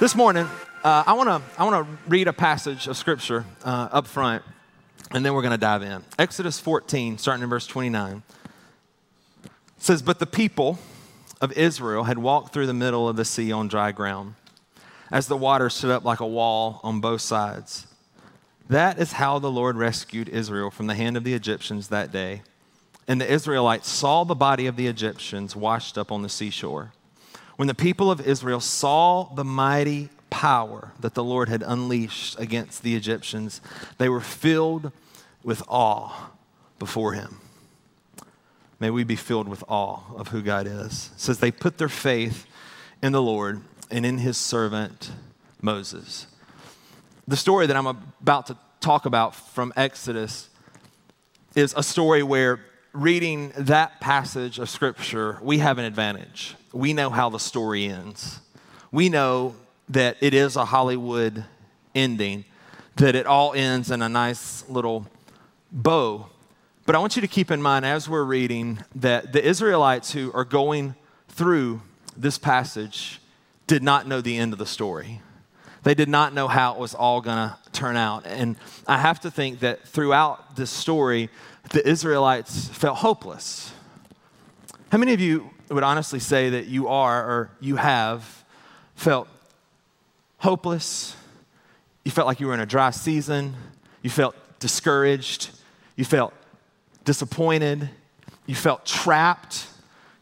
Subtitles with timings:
[0.00, 0.46] this morning,
[0.82, 4.42] uh, I want to I want to read a passage of scripture uh, up front,
[5.10, 6.02] and then we're going to dive in.
[6.18, 8.22] Exodus 14, starting in verse 29,
[9.76, 10.78] says, "But the people
[11.42, 14.36] of Israel had walked through the middle of the sea on dry ground,
[15.10, 17.86] as the water stood up like a wall on both sides.
[18.70, 22.40] That is how the Lord rescued Israel from the hand of the Egyptians that day.
[23.06, 26.94] And the Israelites saw the body of the Egyptians washed up on the seashore."
[27.60, 32.82] When the people of Israel saw the mighty power that the Lord had unleashed against
[32.82, 33.60] the Egyptians,
[33.98, 34.92] they were filled
[35.44, 36.30] with awe
[36.78, 37.38] before him.
[38.78, 41.10] May we be filled with awe of who God is.
[41.12, 42.46] It says they put their faith
[43.02, 45.12] in the Lord and in his servant
[45.60, 46.28] Moses.
[47.28, 50.48] The story that I'm about to talk about from Exodus
[51.54, 52.60] is a story where
[52.92, 56.56] reading that passage of scripture, we have an advantage.
[56.72, 58.40] We know how the story ends.
[58.90, 59.54] We know
[59.88, 61.44] that it is a Hollywood
[61.94, 62.44] ending,
[62.96, 65.06] that it all ends in a nice little
[65.70, 66.26] bow.
[66.86, 70.32] But I want you to keep in mind as we're reading that the Israelites who
[70.32, 70.94] are going
[71.28, 71.82] through
[72.16, 73.20] this passage
[73.66, 75.20] did not know the end of the story.
[75.82, 78.26] They did not know how it was all going to turn out.
[78.26, 81.30] And I have to think that throughout this story,
[81.70, 83.72] the Israelites felt hopeless.
[84.92, 88.44] How many of you would honestly say that you are or you have
[88.94, 89.28] felt
[90.38, 91.16] hopeless?
[92.04, 93.54] You felt like you were in a dry season.
[94.02, 95.50] You felt discouraged.
[95.96, 96.34] You felt
[97.04, 97.88] disappointed.
[98.46, 99.66] You felt trapped.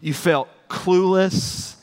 [0.01, 1.77] You felt clueless.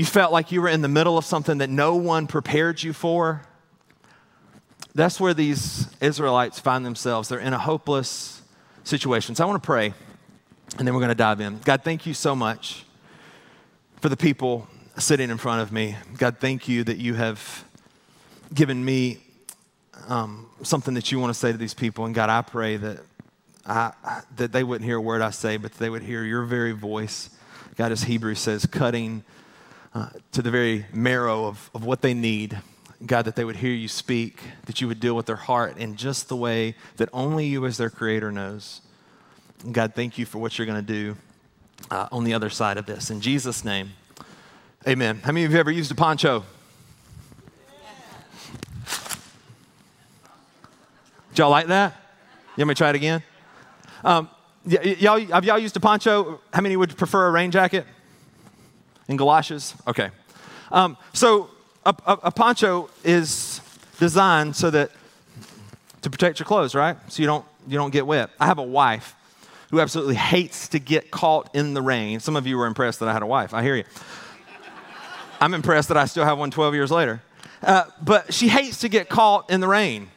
[0.00, 2.94] You felt like you were in the middle of something that no one prepared you
[2.94, 3.42] for.
[4.94, 7.28] That's where these Israelites find themselves.
[7.28, 8.40] They're in a hopeless
[8.82, 9.34] situation.
[9.34, 9.92] So I want to pray,
[10.78, 11.58] and then we're going to dive in.
[11.66, 12.86] God, thank you so much
[14.00, 15.98] for the people sitting in front of me.
[16.16, 17.66] God, thank you that you have
[18.54, 19.18] given me
[20.08, 22.06] um, something that you want to say to these people.
[22.06, 23.00] And God, I pray that,
[23.66, 26.72] I, that they wouldn't hear a word I say, but they would hear your very
[26.72, 27.28] voice.
[27.76, 29.24] God, as Hebrews says, cutting
[29.94, 32.60] uh, to the very marrow of, of what they need.
[33.04, 35.96] God, that they would hear you speak, that you would deal with their heart in
[35.96, 38.82] just the way that only you, as their creator, knows.
[39.72, 41.16] God, thank you for what you're going to do
[41.90, 43.10] uh, on the other side of this.
[43.10, 43.90] In Jesus' name,
[44.86, 45.20] amen.
[45.24, 46.44] How many of you have ever used a poncho?
[51.30, 51.94] Did y'all like that?
[52.56, 53.22] You want me to try it again?
[54.04, 54.28] Um,
[54.66, 56.40] y- y'all, have y'all used a poncho?
[56.52, 57.86] How many would prefer a rain jacket?
[59.10, 59.74] And galoshes?
[59.88, 60.10] Okay.
[60.70, 61.50] Um, so
[61.84, 63.60] a, a, a poncho is
[63.98, 64.92] designed so that
[66.02, 66.96] to protect your clothes, right?
[67.08, 68.30] So you don't you don't get wet.
[68.38, 69.16] I have a wife
[69.70, 72.20] who absolutely hates to get caught in the rain.
[72.20, 73.52] Some of you were impressed that I had a wife.
[73.52, 73.84] I hear you.
[75.40, 77.20] I'm impressed that I still have one 12 years later.
[77.62, 80.08] Uh, but she hates to get caught in the rain.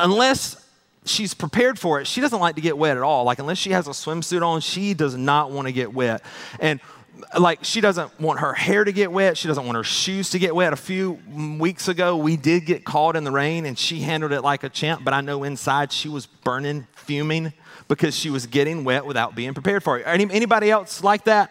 [0.00, 0.66] Unless
[1.04, 3.24] she's prepared for it, she doesn't like to get wet at all.
[3.24, 6.22] Like, unless she has a swimsuit on, she does not want to get wet.
[6.60, 6.80] And
[7.38, 9.36] like she doesn't want her hair to get wet.
[9.36, 10.72] She doesn't want her shoes to get wet.
[10.72, 11.18] A few
[11.58, 14.68] weeks ago, we did get caught in the rain and she handled it like a
[14.68, 17.52] champ, but I know inside she was burning, fuming
[17.88, 20.04] because she was getting wet without being prepared for it.
[20.06, 21.50] Any, anybody else like that?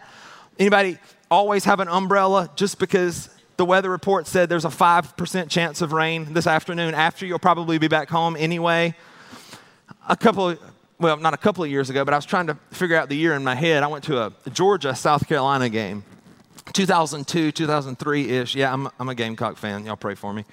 [0.58, 0.98] Anybody
[1.30, 5.92] always have an umbrella just because the weather report said there's a 5% chance of
[5.92, 8.94] rain this afternoon after you'll probably be back home anyway?
[10.08, 10.56] A couple
[10.98, 13.16] well, not a couple of years ago, but I was trying to figure out the
[13.16, 13.82] year in my head.
[13.82, 16.04] I went to a Georgia South Carolina game,
[16.72, 18.54] 2002, 2003 ish.
[18.54, 19.84] Yeah, I'm, I'm a Gamecock fan.
[19.86, 20.44] Y'all pray for me.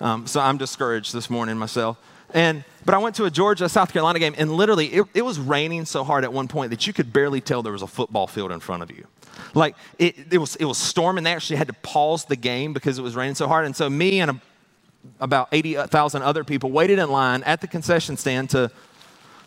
[0.00, 1.98] Um, so I'm discouraged this morning myself.
[2.34, 5.38] And but I went to a Georgia South Carolina game, and literally it, it was
[5.38, 8.26] raining so hard at one point that you could barely tell there was a football
[8.26, 9.06] field in front of you.
[9.54, 11.24] Like it, it was it was storming.
[11.24, 13.64] They actually had to pause the game because it was raining so hard.
[13.66, 14.40] And so me and a,
[15.20, 18.70] about 80,000 other people waited in line at the concession stand to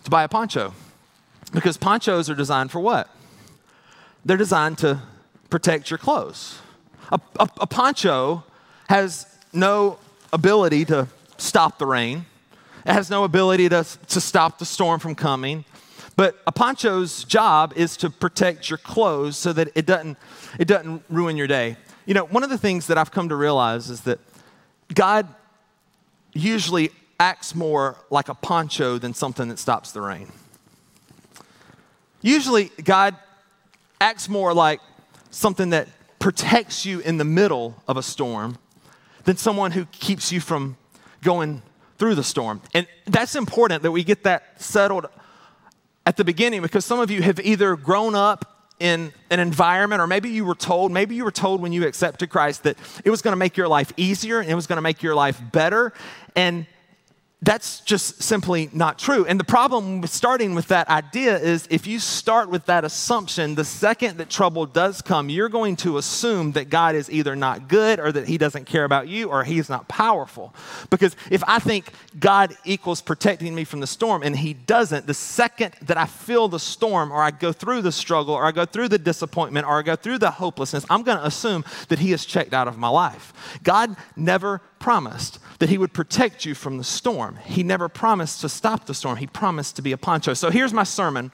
[0.04, 0.74] to buy a poncho.
[1.52, 3.10] Because ponchos are designed for what?
[4.24, 5.02] They're designed to
[5.50, 6.60] protect your clothes.
[7.12, 8.44] A, a, a, poncho
[8.88, 9.98] has no
[10.32, 11.08] ability to
[11.38, 12.26] stop the rain,
[12.86, 15.66] it has no ability to, to stop the storm from coming.
[16.16, 20.18] But a poncho's job is to protect your clothes so that it doesn't,
[20.60, 21.78] it doesn't ruin your day.
[22.06, 24.20] you know, one of the things that I've come to realize is that
[24.94, 25.28] God
[26.34, 30.28] usually acts more like a poncho than something that stops the rain.
[32.24, 33.16] Usually, God
[34.00, 34.82] acts more like
[35.30, 35.88] something that
[36.18, 38.58] protects you in the middle of a storm
[39.26, 40.78] than someone who keeps you from
[41.22, 41.62] going
[42.00, 42.60] through the storm.
[42.74, 45.06] And that's important that we get that settled
[46.08, 50.08] at the beginning because some of you have either grown up in an environment, or
[50.08, 53.22] maybe you were told, maybe you were told when you accepted Christ that it was
[53.22, 55.94] going to make your life easier and it was going to make your life better.
[56.36, 56.66] And
[57.44, 59.26] that's just simply not true.
[59.26, 63.56] And the problem with starting with that idea is if you start with that assumption,
[63.56, 67.68] the second that trouble does come, you're going to assume that God is either not
[67.68, 70.54] good or that he doesn't care about you or he's not powerful.
[70.92, 75.16] Because if I think God equals protecting me from the storm and he doesn't, the
[75.16, 78.66] second that I feel the storm or I go through the struggle or I go
[78.66, 82.12] through the disappointment or I go through the hopelessness, I'm going to assume that he
[82.12, 83.34] has checked out of my life.
[83.64, 87.38] God never promised that he would protect you from the storm.
[87.46, 89.18] He never promised to stop the storm.
[89.18, 90.34] He promised to be a poncho.
[90.34, 91.32] So here's my sermon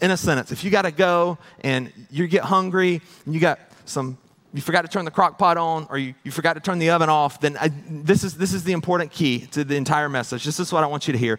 [0.00, 0.50] in a sentence.
[0.50, 4.18] If you got to go and you get hungry and you got some
[4.52, 6.90] you forgot to turn the crock pot on or you, you forgot to turn the
[6.90, 10.42] oven off, then I, this, is, this is the important key to the entire message.
[10.42, 11.38] This is what I want you to hear.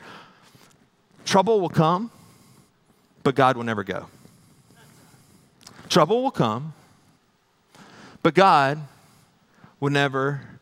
[1.26, 2.10] Trouble will come,
[3.24, 4.08] but God will never go.
[5.90, 6.74] Trouble will come,
[8.24, 8.80] but God
[9.82, 10.53] will never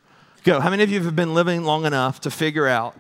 [0.44, 0.60] go.
[0.60, 3.00] How many of you have been living long enough to figure out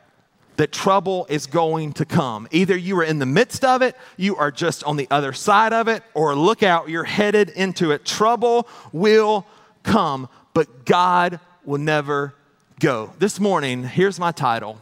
[0.57, 2.47] that trouble is going to come?
[2.51, 5.73] Either you are in the midst of it, you are just on the other side
[5.73, 8.05] of it, or look out, you're headed into it.
[8.05, 9.45] Trouble will
[9.83, 12.33] come, but God will never
[12.79, 13.13] go.
[13.19, 14.79] This morning, here's my title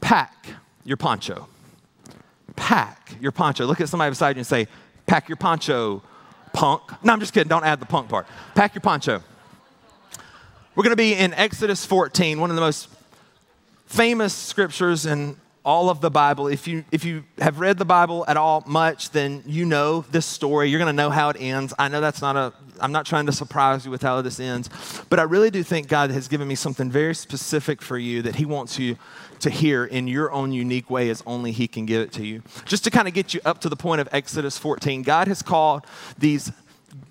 [0.00, 0.46] Pack
[0.84, 1.48] Your Poncho.
[2.58, 3.66] Pack your poncho.
[3.66, 4.66] Look at somebody beside you and say,
[5.06, 6.02] Pack your poncho,
[6.52, 6.82] punk.
[7.02, 7.48] No, I'm just kidding.
[7.48, 8.26] Don't add the punk part.
[8.54, 9.22] Pack your poncho.
[10.78, 12.86] We're going to be in Exodus 14, one of the most
[13.86, 15.34] famous scriptures in
[15.64, 16.46] all of the Bible.
[16.46, 20.24] If you, if you have read the Bible at all much, then you know this
[20.24, 20.70] story.
[20.70, 21.74] You're going to know how it ends.
[21.80, 24.70] I know that's not a, I'm not trying to surprise you with how this ends,
[25.10, 28.36] but I really do think God has given me something very specific for you that
[28.36, 28.98] He wants you
[29.40, 32.40] to hear in your own unique way as only He can give it to you.
[32.66, 35.42] Just to kind of get you up to the point of Exodus 14, God has
[35.42, 35.84] called
[36.16, 36.52] these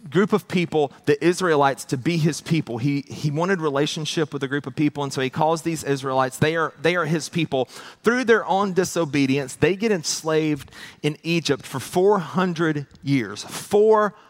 [0.10, 2.78] group of people, the Israelites, to be his people.
[2.78, 6.38] He, he wanted relationship with a group of people, and so he calls these Israelites.
[6.38, 7.66] They are, they are his people.
[8.04, 10.72] Through their own disobedience, they get enslaved
[11.02, 13.44] in Egypt for 400 years.
[13.44, 14.27] 400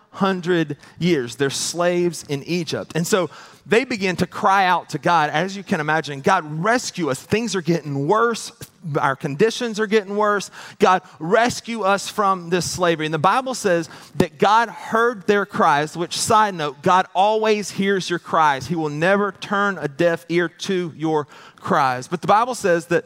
[0.99, 1.35] years.
[1.35, 2.93] They're slaves in Egypt.
[2.95, 3.29] And so
[3.65, 7.21] they begin to cry out to God, as you can imagine God, rescue us.
[7.21, 8.53] Things are getting worse.
[8.97, 10.49] Our conditions are getting worse.
[10.79, 13.05] God, rescue us from this slavery.
[13.05, 18.09] And the Bible says that God heard their cries, which, side note, God always hears
[18.09, 18.67] your cries.
[18.67, 21.27] He will never turn a deaf ear to your
[21.57, 22.07] cries.
[22.07, 23.05] But the Bible says that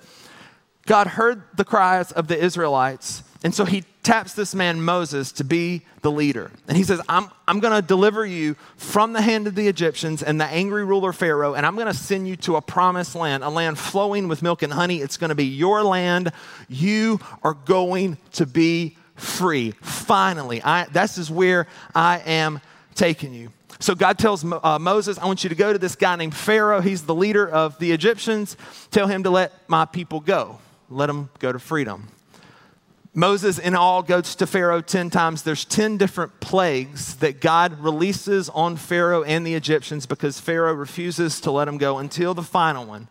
[0.86, 5.44] God heard the cries of the Israelites and so he taps this man Moses to
[5.44, 6.52] be the leader.
[6.68, 10.22] And he says, I'm, I'm going to deliver you from the hand of the Egyptians
[10.22, 13.44] and the angry ruler Pharaoh, and I'm going to send you to a promised land,
[13.44, 14.98] a land flowing with milk and honey.
[14.98, 16.32] It's going to be your land.
[16.70, 19.72] You are going to be free.
[19.82, 22.62] Finally, I, this is where I am
[22.96, 23.50] taking you.
[23.80, 26.82] So God tells uh, Moses, I want you to go to this guy named Pharaoh.
[26.82, 28.56] He's the leader of the Egyptians.
[28.92, 32.08] Tell him to let my people go, let them go to freedom.
[33.14, 35.44] Moses, in all, goes to Pharaoh 10 times.
[35.44, 41.42] There's 10 different plagues that God releases on Pharaoh and the Egyptians because Pharaoh refuses
[41.42, 43.10] to let them go until the final one.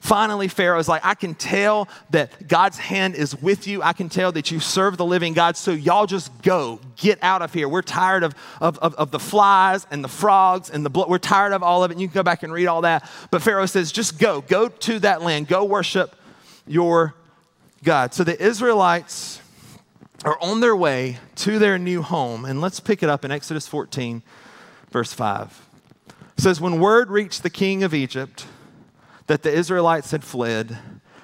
[0.00, 3.82] Finally, Pharaoh's like, I can tell that God's hand is with you.
[3.82, 5.58] I can tell that you serve the living God.
[5.58, 6.80] So y'all just go.
[6.96, 7.68] Get out of here.
[7.68, 11.10] We're tired of, of, of, of the flies and the frogs and the blood.
[11.10, 11.94] We're tired of all of it.
[11.94, 13.08] And you can go back and read all that.
[13.30, 14.40] But Pharaoh says, just go.
[14.40, 15.48] Go to that land.
[15.48, 16.16] Go worship
[16.66, 17.14] your
[17.82, 18.14] God.
[18.14, 19.40] So the Israelites
[20.24, 22.44] are on their way to their new home.
[22.44, 24.22] And let's pick it up in Exodus 14,
[24.90, 25.66] verse 5.
[26.36, 28.46] It says, When word reached the king of Egypt
[29.26, 30.78] that the Israelites had fled,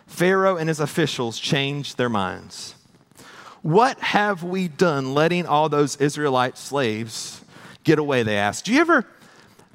[0.06, 2.74] Pharaoh and his officials changed their minds.
[3.62, 7.42] What have we done letting all those Israelite slaves
[7.82, 8.22] get away?
[8.22, 8.64] They asked.
[8.66, 9.04] Do you ever,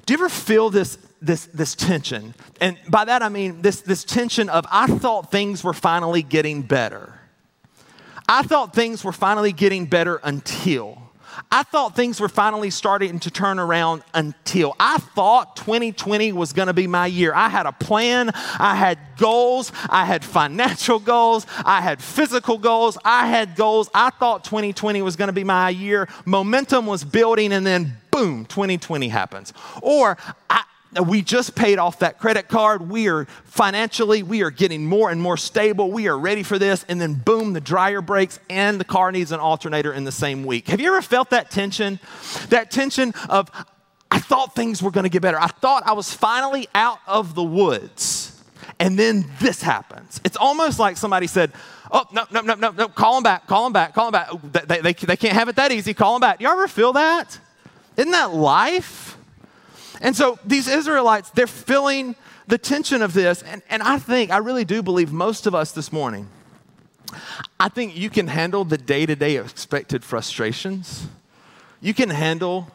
[0.06, 2.34] do you ever feel this this, this tension.
[2.60, 6.62] And by that I mean this, this tension of I thought things were finally getting
[6.62, 7.14] better.
[8.28, 10.98] I thought things were finally getting better until.
[11.50, 16.66] I thought things were finally starting to turn around until I thought 2020 was going
[16.66, 17.32] to be my year.
[17.34, 22.98] I had a plan, I had goals, I had financial goals, I had physical goals,
[23.02, 23.88] I had goals.
[23.94, 26.06] I thought 2020 was going to be my year.
[26.26, 29.52] Momentum was building, and then boom, 2020 happens.
[29.82, 30.16] Or
[30.48, 30.62] I,
[31.00, 32.88] we just paid off that credit card.
[32.88, 35.90] We are financially, we are getting more and more stable.
[35.90, 36.84] We are ready for this.
[36.88, 40.44] And then, boom, the dryer breaks and the car needs an alternator in the same
[40.44, 40.68] week.
[40.68, 41.98] Have you ever felt that tension?
[42.50, 43.50] That tension of,
[44.10, 45.40] I thought things were going to get better.
[45.40, 48.28] I thought I was finally out of the woods.
[48.78, 50.20] And then this happens.
[50.24, 51.52] It's almost like somebody said,
[51.94, 54.66] Oh, no, no, no, no, no, call them back, call them back, call them back.
[54.66, 56.38] They, they, they can't have it that easy, call them back.
[56.38, 57.38] Do you ever feel that?
[57.96, 59.16] Isn't that life?
[60.00, 63.42] And so these Israelites, they're feeling the tension of this.
[63.42, 66.28] And, and I think, I really do believe most of us this morning,
[67.60, 71.06] I think you can handle the day to day expected frustrations.
[71.80, 72.68] You can handle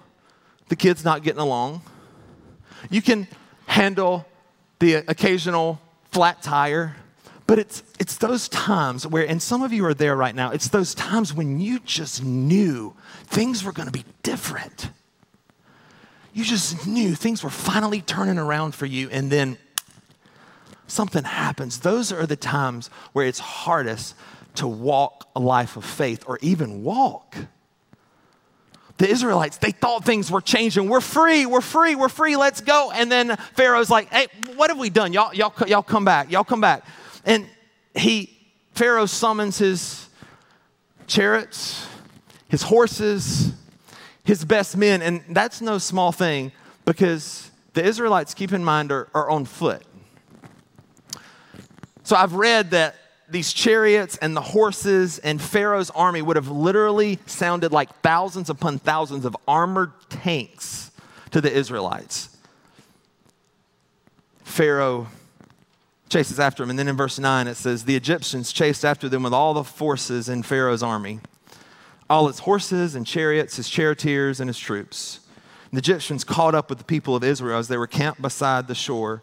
[0.69, 1.81] the kids not getting along.
[2.89, 3.27] You can
[3.65, 4.25] handle
[4.79, 5.81] the occasional
[6.11, 6.95] flat tire.
[7.47, 10.67] But it's, it's those times where, and some of you are there right now, it's
[10.67, 12.93] those times when you just knew
[13.25, 14.89] things were going to be different.
[16.37, 19.57] You just knew things were finally turning around for you, and then
[20.85, 21.79] something happens.
[21.79, 24.13] Those are the times where it's hardest
[24.53, 27.35] to walk a life of faith or even walk.
[28.99, 30.87] The Israelites, they thought things were changing.
[30.87, 32.91] We're free, we're free, we're free, let's go.
[32.93, 35.13] And then Pharaoh's like, hey, what have we done?
[35.13, 36.85] Y'all, y'all, y'all come back, y'all come back.
[37.25, 37.47] And
[37.95, 38.37] he,
[38.75, 40.07] Pharaoh summons his
[41.07, 41.87] chariots,
[42.47, 43.53] his horses,
[44.27, 45.01] his best men.
[45.01, 46.51] And that's no small thing
[46.83, 49.81] because the Israelites, keep in mind, are, are on foot.
[52.03, 52.95] So I've read that
[53.29, 58.79] these chariots and the horses and Pharaoh's army would have literally sounded like thousands upon
[58.79, 60.91] thousands of armored tanks
[61.31, 62.35] to the Israelites.
[64.43, 65.07] Pharaoh
[66.09, 66.69] chases after him.
[66.69, 69.63] And then in verse 9 it says, The Egyptians chased after them with all the
[69.63, 71.21] forces in Pharaoh's army
[72.09, 75.19] all his horses and chariots, his charioteers, and his troops.
[75.71, 78.75] The Egyptians caught up with the people of Israel as they were camped beside the
[78.75, 79.21] shore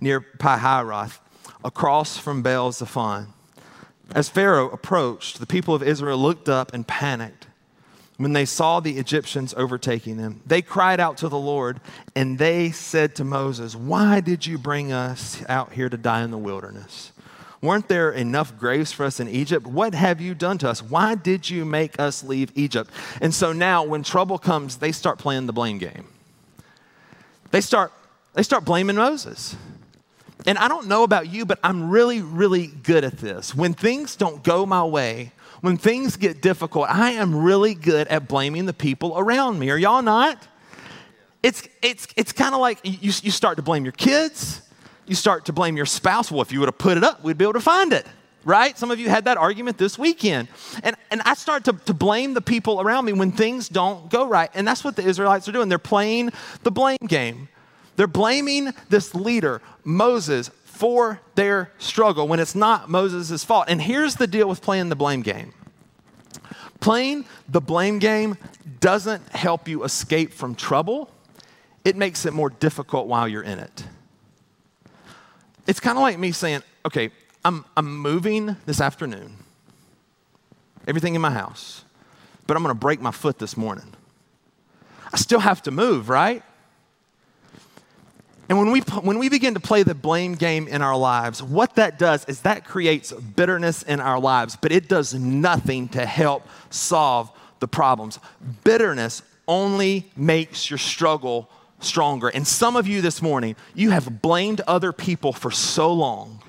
[0.00, 1.18] near Pi-hahiroth,
[1.64, 3.28] across from Baal Zephon.
[4.14, 7.46] As Pharaoh approached, the people of Israel looked up and panicked
[8.16, 10.40] when they saw the Egyptians overtaking them.
[10.46, 11.80] They cried out to the Lord,
[12.14, 16.30] and they said to Moses, Why did you bring us out here to die in
[16.30, 17.11] the wilderness?
[17.62, 19.68] Weren't there enough graves for us in Egypt?
[19.68, 20.82] What have you done to us?
[20.82, 22.90] Why did you make us leave Egypt?
[23.20, 26.08] And so now, when trouble comes, they start playing the blame game.
[27.52, 27.92] They start,
[28.34, 29.54] they start blaming Moses.
[30.44, 33.54] And I don't know about you, but I'm really, really good at this.
[33.54, 38.26] When things don't go my way, when things get difficult, I am really good at
[38.26, 39.70] blaming the people around me.
[39.70, 40.48] Are y'all not?
[41.44, 44.62] It's, it's, it's kind of like you, you start to blame your kids
[45.12, 46.30] you start to blame your spouse.
[46.30, 48.06] Well, if you would have put it up, we'd be able to find it,
[48.44, 48.78] right?
[48.78, 50.48] Some of you had that argument this weekend.
[50.82, 54.26] And, and I start to, to blame the people around me when things don't go
[54.26, 54.48] right.
[54.54, 55.68] And that's what the Israelites are doing.
[55.68, 56.30] They're playing
[56.62, 57.50] the blame game.
[57.96, 63.66] They're blaming this leader, Moses, for their struggle when it's not Moses' fault.
[63.68, 65.52] And here's the deal with playing the blame game
[66.80, 68.36] playing the blame game
[68.80, 71.08] doesn't help you escape from trouble,
[71.84, 73.84] it makes it more difficult while you're in it.
[75.66, 77.10] It's kind of like me saying, okay,
[77.44, 79.36] I'm, I'm moving this afternoon,
[80.86, 81.84] everything in my house,
[82.46, 83.94] but I'm going to break my foot this morning.
[85.12, 86.42] I still have to move, right?
[88.48, 91.76] And when we, when we begin to play the blame game in our lives, what
[91.76, 96.46] that does is that creates bitterness in our lives, but it does nothing to help
[96.70, 98.18] solve the problems.
[98.64, 101.48] Bitterness only makes your struggle
[101.84, 102.28] stronger.
[102.28, 106.42] And some of you this morning, you have blamed other people for so long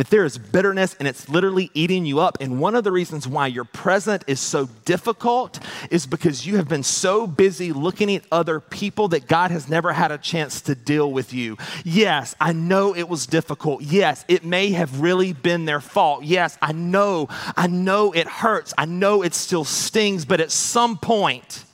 [0.00, 2.38] that there is bitterness and it's literally eating you up.
[2.40, 5.58] And one of the reasons why your present is so difficult
[5.90, 9.92] is because you have been so busy looking at other people that God has never
[9.92, 11.58] had a chance to deal with you.
[11.84, 13.82] Yes, I know it was difficult.
[13.82, 16.24] Yes, it may have really been their fault.
[16.24, 18.72] Yes, I know, I know it hurts.
[18.78, 21.66] I know it still stings, but at some point,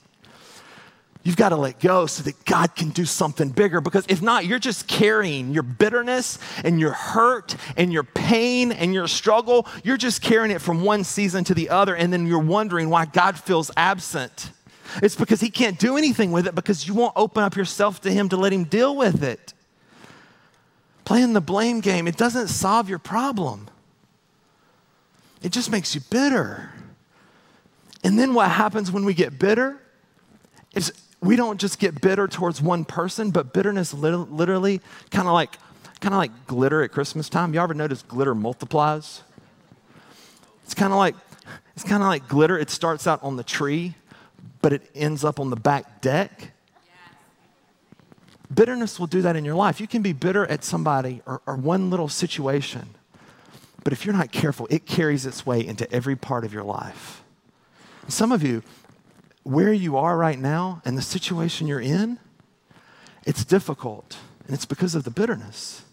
[1.26, 3.80] You've got to let go so that God can do something bigger.
[3.80, 8.94] Because if not, you're just carrying your bitterness and your hurt and your pain and
[8.94, 9.66] your struggle.
[9.82, 11.96] You're just carrying it from one season to the other.
[11.96, 14.52] And then you're wondering why God feels absent.
[15.02, 18.12] It's because He can't do anything with it because you won't open up yourself to
[18.12, 19.52] Him to let Him deal with it.
[21.04, 23.68] Playing the blame game, it doesn't solve your problem,
[25.42, 26.70] it just makes you bitter.
[28.04, 29.82] And then what happens when we get bitter?
[30.72, 34.80] Is we don't just get bitter towards one person, but bitterness literally
[35.10, 35.58] kind of like
[36.00, 37.54] kind of like glitter at Christmas time.
[37.54, 39.22] You ever notice glitter multiplies?
[40.64, 41.14] It's kind of like
[41.74, 42.58] it's kind of like glitter.
[42.58, 43.94] It starts out on the tree,
[44.62, 46.52] but it ends up on the back deck.
[48.54, 49.80] Bitterness will do that in your life.
[49.80, 52.90] You can be bitter at somebody or, or one little situation,
[53.82, 57.22] but if you're not careful, it carries its way into every part of your life.
[58.08, 58.62] Some of you,
[59.46, 62.18] where you are right now and the situation you're in,
[63.24, 65.84] it's difficult, and it's because of the bitterness.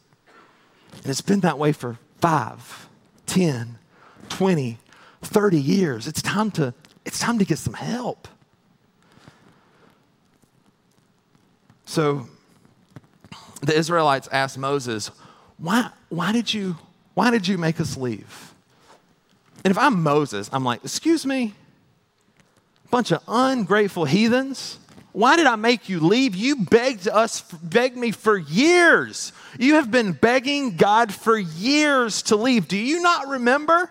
[0.91, 2.87] And it's been that way for five,
[3.27, 3.77] 10,
[4.29, 4.79] 20,
[5.21, 6.07] 30 years.
[6.07, 6.73] It's time to,
[7.05, 8.27] it's time to get some help.
[11.85, 12.27] So
[13.61, 15.11] the Israelites asked Moses,
[15.59, 16.75] why, why, did you,
[17.13, 18.55] why did you make us leave?
[19.63, 21.53] And if I'm Moses, I'm like, excuse me,
[22.93, 24.77] bunch of ungrateful heathens.
[25.13, 26.35] Why did I make you leave?
[26.35, 29.33] You begged us, begged me for years.
[29.57, 32.67] You have been begging God for years to leave.
[32.67, 33.89] Do you not remember?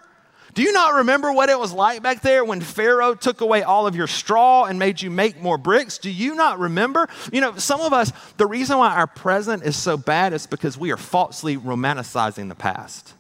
[0.54, 3.88] Do you not remember what it was like back there when Pharaoh took away all
[3.88, 5.98] of your straw and made you make more bricks?
[5.98, 7.08] Do you not remember?
[7.32, 10.78] You know, some of us, the reason why our present is so bad is because
[10.78, 13.14] we are falsely romanticizing the past.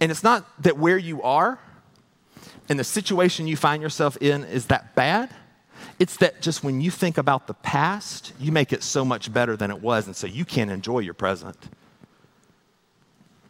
[0.00, 1.58] And it's not that where you are
[2.68, 5.30] and the situation you find yourself in is that bad.
[5.98, 9.56] It's that just when you think about the past, you make it so much better
[9.56, 11.56] than it was, and so you can't enjoy your present.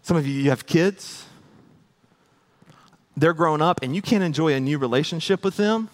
[0.03, 1.27] Some of you, you have kids,
[3.17, 5.91] they're grown up, and you can't enjoy a new relationship with them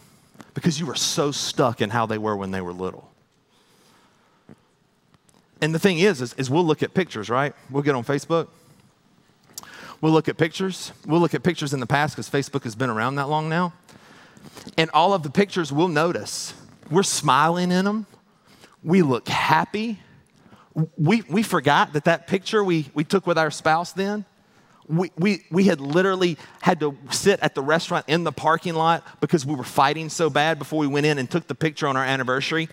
[0.52, 3.11] because you were so stuck in how they were when they were little.
[5.61, 7.54] And the thing is, is, is we'll look at pictures, right?
[7.71, 8.49] We'll get on Facebook.
[10.04, 10.92] We'll look at pictures.
[11.06, 13.73] We'll look at pictures in the past because Facebook has been around that long now.
[14.76, 16.52] And all of the pictures we'll notice,
[16.90, 18.04] we're smiling in them.
[18.82, 20.00] We look happy.
[20.99, 24.26] We, we forgot that that picture we, we took with our spouse then,
[24.88, 29.06] we, we, we had literally had to sit at the restaurant in the parking lot
[29.23, 31.96] because we were fighting so bad before we went in and took the picture on
[31.96, 32.68] our anniversary.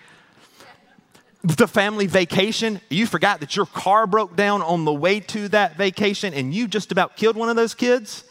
[1.44, 5.76] The family vacation, you forgot that your car broke down on the way to that
[5.76, 8.24] vacation and you just about killed one of those kids.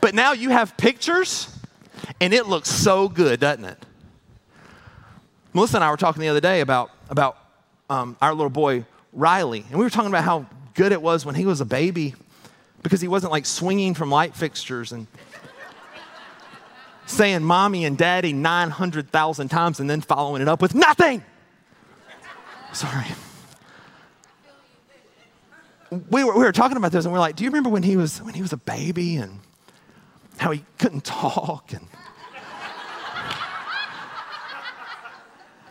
[0.00, 1.56] But now you have pictures
[2.20, 3.86] and it looks so good, doesn't it?
[5.52, 7.36] Melissa and I were talking the other day about, about
[7.88, 11.34] um, our little boy, Riley, and we were talking about how good it was when
[11.34, 12.14] he was a baby
[12.82, 15.06] because he wasn't like swinging from light fixtures and
[17.06, 21.24] saying mommy and daddy 900,000 times and then following it up with nothing.
[22.72, 23.06] Sorry.
[26.10, 27.82] We were, we were talking about this and we are like, do you remember when
[27.82, 29.40] he was when he was a baby and
[30.36, 31.86] how he couldn't talk and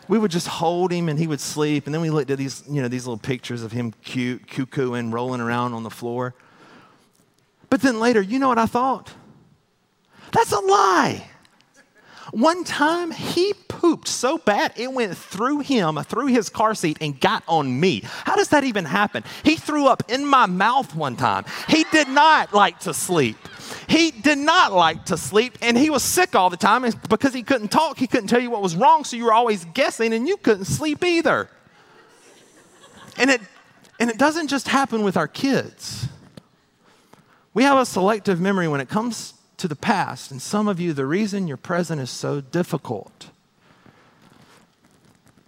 [0.08, 1.86] we would just hold him and he would sleep.
[1.86, 5.12] And then we looked at these, you know, these little pictures of him cute, cuckooing,
[5.12, 6.34] rolling around on the floor.
[7.68, 9.12] But then later, you know what I thought?
[10.32, 11.28] That's a lie.
[12.32, 17.18] One time he pooped so bad it went through him, through his car seat, and
[17.18, 18.02] got on me.
[18.24, 19.24] How does that even happen?
[19.44, 21.44] He threw up in my mouth one time.
[21.68, 23.36] He did not like to sleep.
[23.88, 27.42] He did not like to sleep, and he was sick all the time because he
[27.42, 27.98] couldn't talk.
[27.98, 30.66] He couldn't tell you what was wrong, so you were always guessing, and you couldn't
[30.66, 31.48] sleep either.
[33.16, 33.40] And it,
[33.98, 36.08] and it doesn't just happen with our kids.
[37.54, 40.92] We have a selective memory when it comes to the past, and some of you,
[40.92, 43.30] the reason your present is so difficult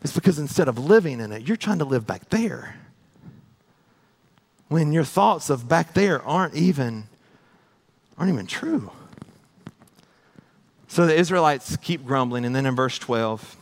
[0.02, 2.76] is because instead of living in it, you're trying to live back there.
[4.68, 7.04] When your thoughts of back there aren't even
[8.18, 8.90] aren't even true.
[10.88, 13.56] So the Israelites keep grumbling, and then in verse 12,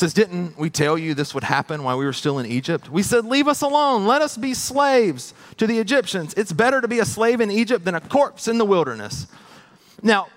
[0.00, 2.90] says, Didn't we tell you this would happen while we were still in Egypt?
[2.90, 4.06] We said, Leave us alone.
[4.06, 6.34] Let us be slaves to the Egyptians.
[6.34, 9.26] It's better to be a slave in Egypt than a corpse in the wilderness.
[10.02, 10.28] Now,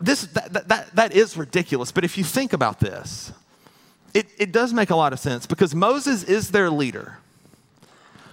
[0.00, 3.32] this, that, that, that is ridiculous, but if you think about this,
[4.14, 7.18] it, it does make a lot of sense because Moses is their leader.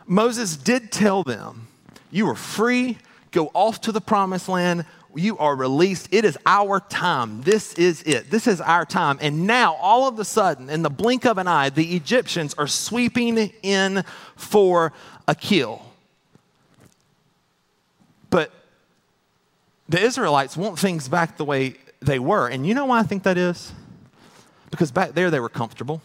[0.06, 1.68] Moses did tell them,
[2.10, 2.98] You are free
[3.32, 4.86] go off to the promised land.
[5.18, 6.10] You are released.
[6.12, 7.42] It is our time.
[7.42, 8.30] This is it.
[8.30, 9.18] This is our time.
[9.22, 12.68] And now, all of a sudden, in the blink of an eye, the Egyptians are
[12.68, 14.04] sweeping in
[14.36, 14.94] for
[15.28, 15.82] a kill.
[18.30, 18.52] But
[19.90, 22.48] the Israelites want things back the way they were.
[22.48, 23.74] And you know why I think that is?
[24.70, 26.02] Because back there they were comfortable.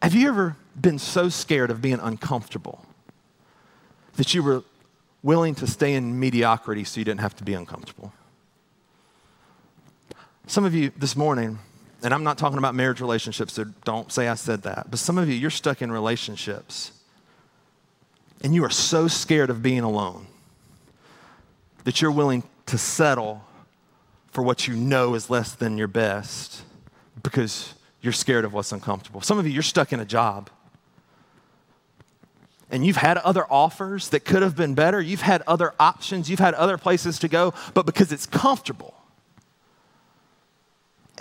[0.00, 2.84] Have you ever been so scared of being uncomfortable
[4.18, 4.64] that you were
[5.22, 8.12] willing to stay in mediocrity so you didn't have to be uncomfortable.
[10.48, 11.60] Some of you this morning,
[12.02, 15.18] and I'm not talking about marriage relationships, so don't say I said that, but some
[15.18, 16.90] of you, you're stuck in relationships
[18.42, 20.26] and you are so scared of being alone
[21.84, 23.44] that you're willing to settle
[24.32, 26.62] for what you know is less than your best
[27.22, 29.20] because you're scared of what's uncomfortable.
[29.20, 30.50] Some of you, you're stuck in a job.
[32.70, 35.00] And you've had other offers that could have been better.
[35.00, 36.28] You've had other options.
[36.28, 38.94] You've had other places to go, but because it's comfortable.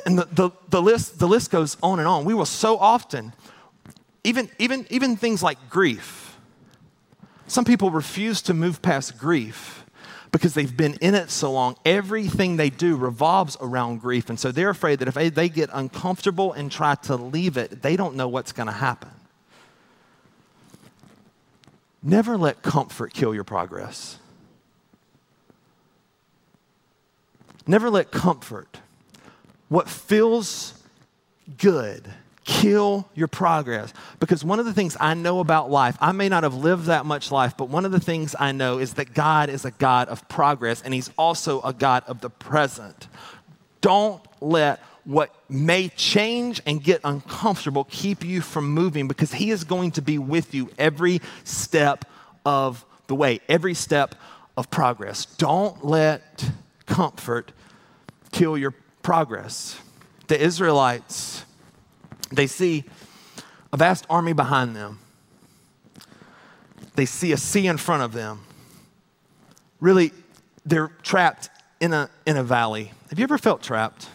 [0.06, 2.26] And the, the, the, list, the list goes on and on.
[2.26, 3.34] We will so often,
[4.24, 6.38] even, even, even things like grief,
[7.48, 9.86] some people refuse to move past grief
[10.32, 11.78] because they've been in it so long.
[11.86, 14.30] Everything they do revolves around grief.
[14.30, 17.96] And so they're afraid that if they get uncomfortable and try to leave it, they
[17.96, 19.10] don't know what's going to happen.
[22.02, 24.20] Never let comfort kill your progress.
[27.68, 28.80] Never let comfort,
[29.68, 30.74] what feels
[31.58, 32.10] good,
[32.46, 33.94] kill your progress.
[34.22, 37.06] Because one of the things I know about life, I may not have lived that
[37.06, 40.08] much life, but one of the things I know is that God is a God
[40.08, 43.10] of progress and He's also a God of the present.
[43.82, 49.64] Don't let what may change and get uncomfortable keep you from moving because He is
[49.64, 52.04] going to be with you every step
[52.46, 54.16] of the way, every step
[54.58, 55.26] of progress.
[55.26, 56.52] Don't let
[56.86, 57.54] comfort
[58.34, 59.80] kill your progress.
[60.28, 61.46] The Israelites,
[62.30, 62.84] they see
[63.72, 65.00] a vast army behind them,
[66.96, 68.42] they see a sea in front of them.
[69.80, 70.12] Really,
[70.66, 72.92] they're trapped in a, in a valley.
[73.10, 74.10] Have you ever felt trapped?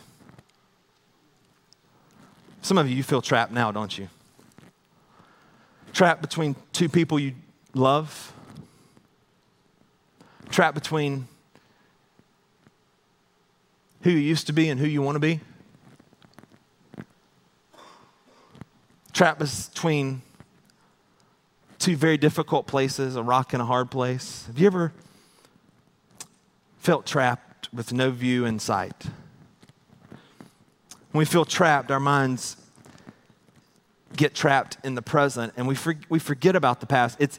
[2.63, 4.09] Some of you, you feel trapped now, don't you?
[5.93, 7.35] Trapped between two people you
[7.75, 8.33] love,
[10.49, 11.27] trapped between
[14.03, 15.41] who you used to be and who you want to be,
[19.13, 20.23] trapped between
[21.81, 24.47] two very difficult places, a rock and a hard place.
[24.47, 24.93] Have you ever
[26.79, 29.07] felt trapped with no view in sight?
[31.13, 32.57] When we feel trapped, our minds
[34.17, 37.17] get trapped in the present and we, for, we forget about the past.
[37.21, 37.39] It's,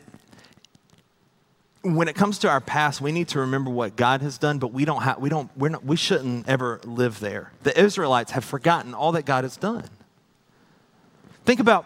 [1.82, 4.72] when it comes to our past, we need to remember what God has done, but
[4.72, 7.52] we don't have, we don't, we're not, we shouldn't ever live there.
[7.64, 9.86] The Israelites have forgotten all that God has done.
[11.46, 11.86] Think about,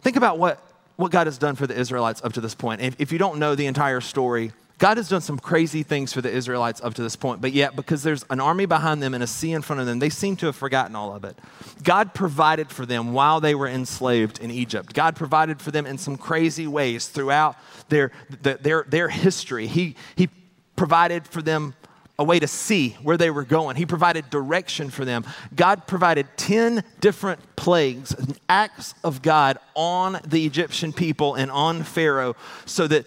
[0.00, 0.60] think about what,
[0.96, 2.80] what God has done for the Israelites up to this point.
[2.80, 6.20] If, if you don't know the entire story, God has done some crazy things for
[6.20, 9.24] the Israelites up to this point, but yet, because there's an army behind them and
[9.24, 11.36] a sea in front of them, they seem to have forgotten all of it.
[11.82, 14.94] God provided for them while they were enslaved in Egypt.
[14.94, 17.56] God provided for them in some crazy ways throughout
[17.88, 19.66] their, their, their history.
[19.66, 20.28] He, he
[20.76, 21.74] provided for them
[22.16, 23.76] a way to see where they were going.
[23.76, 25.24] He provided direction for them.
[25.54, 28.14] God provided 10 different plagues,
[28.48, 33.06] acts of God on the Egyptian people and on Pharaoh so that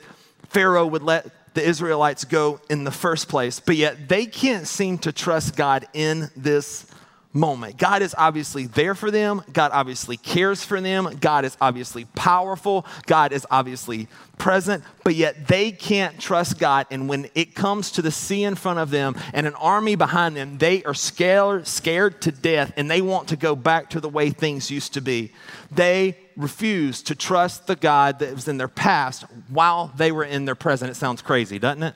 [0.50, 4.98] Pharaoh would let the Israelites go in the first place, but yet they can't seem
[5.00, 6.86] to trust God in this
[7.34, 7.78] moment.
[7.78, 9.42] God is obviously there for them.
[9.54, 11.18] God obviously cares for them.
[11.20, 12.86] God is obviously powerful.
[13.06, 16.88] God is obviously present, but yet they can't trust God.
[16.92, 20.36] And when it comes to the sea in front of them and an army behind
[20.36, 24.10] them, they are scared, scared to death and they want to go back to the
[24.10, 25.32] way things used to be.
[25.72, 30.46] They refuse to trust the God that was in their past while they were in
[30.46, 30.92] their present.
[30.92, 31.96] It sounds crazy, doesn't it?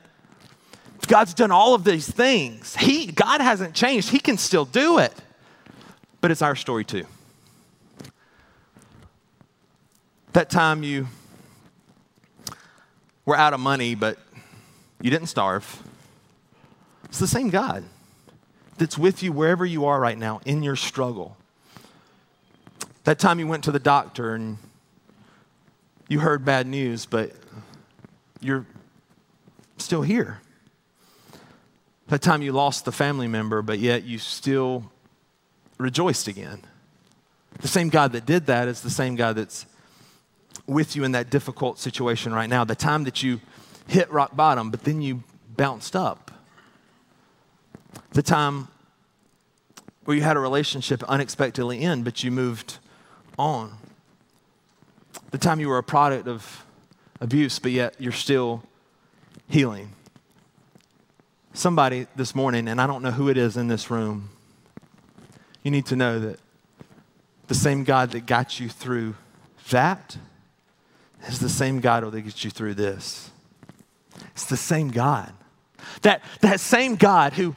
[1.08, 2.76] God's done all of these things.
[2.76, 4.10] He, God hasn't changed.
[4.10, 5.13] He can still do it.
[6.21, 7.06] But it's our story too.
[10.34, 11.08] That time you
[13.26, 14.17] were out of money, but
[15.02, 15.84] you didn't starve.
[17.06, 17.84] It's the same God
[18.78, 21.38] that's with you wherever you are right now in your struggle.
[23.06, 24.58] That time you went to the doctor and
[26.08, 27.32] you heard bad news, but
[28.41, 28.65] you're
[29.78, 30.41] still here.
[32.08, 34.91] That time you lost the family member, but yet you still
[35.78, 36.62] rejoiced again.
[37.60, 39.68] The same God that did that is the same God that's
[40.65, 42.63] with you in that difficult situation right now.
[42.63, 43.39] The time that you
[43.88, 45.24] hit rock bottom, but then you
[45.56, 46.32] bounced up.
[48.13, 48.68] The time
[50.06, 52.80] where you had a relationship unexpectedly end, but you moved
[53.38, 53.78] on.
[55.32, 56.65] The time you were a product of
[57.19, 58.63] abuse, but yet you're still
[59.48, 59.91] healing.
[61.54, 64.30] Somebody this morning, and I don't know who it is in this room,
[65.63, 66.39] you need to know that
[67.48, 69.15] the same God that got you through
[69.71, 70.17] that
[71.28, 73.32] is the same God that gets you through this.
[74.32, 75.34] It's the same God.
[76.02, 77.56] That, that same God who,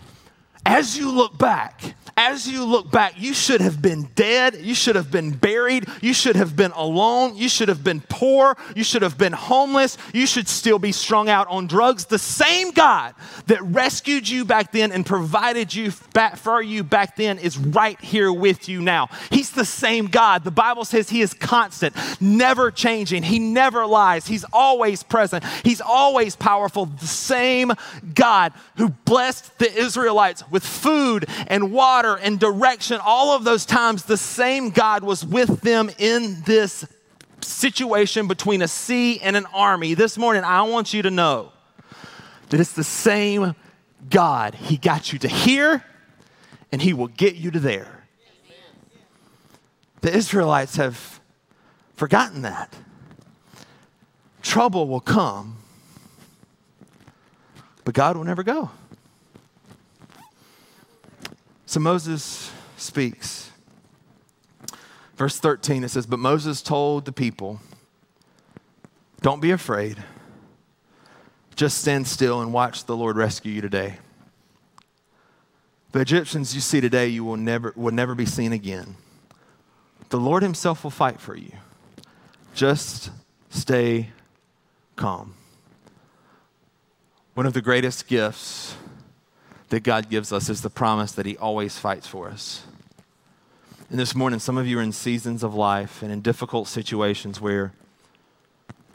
[0.69, 4.57] as you look back, as you look back, you should have been dead.
[4.61, 5.87] You should have been buried.
[6.03, 7.37] You should have been alone.
[7.37, 8.57] You should have been poor.
[8.75, 9.97] You should have been homeless.
[10.13, 12.07] You should still be strung out on drugs.
[12.07, 13.15] The same God
[13.47, 18.01] that rescued you back then and provided you back for you back then is right
[18.01, 19.11] here with you now.
[19.31, 20.43] He's the same God.
[20.43, 23.23] The Bible says He is constant, never changing.
[23.23, 24.27] He never lies.
[24.27, 25.45] He's always present.
[25.63, 26.87] He's always powerful.
[26.87, 27.73] The same
[28.13, 34.05] God who blessed the Israelites with food and water and direction, all of those times,
[34.05, 36.87] the same God was with them in this
[37.41, 39.95] situation between a sea and an army.
[39.95, 41.53] This morning, I want you to know
[42.51, 43.55] that it's the same
[44.11, 44.55] God.
[44.55, 45.85] He got you to here,
[46.73, 48.05] and He will get you to there.
[50.01, 51.21] The Israelites have
[51.95, 52.73] forgotten that.
[54.43, 55.59] Trouble will come,
[57.85, 58.71] but God will never go.
[61.69, 63.51] So Moses speaks.
[65.17, 67.61] Verse 13, it says, But Moses told the people,
[69.21, 70.03] Don't be afraid.
[71.57, 73.99] Just stand still and watch the Lord rescue you today.
[75.93, 78.97] The Egyptians you see today, you will never, will never be seen again.
[80.09, 81.53] The Lord Himself will fight for you.
[82.55, 83.11] Just
[83.51, 84.09] stay
[84.97, 85.35] calm.
[87.35, 88.75] One of the greatest gifts
[89.69, 92.65] that God gives us is the promise that He always fights for us.
[93.91, 97.41] And this morning, some of you are in seasons of life and in difficult situations
[97.41, 97.73] where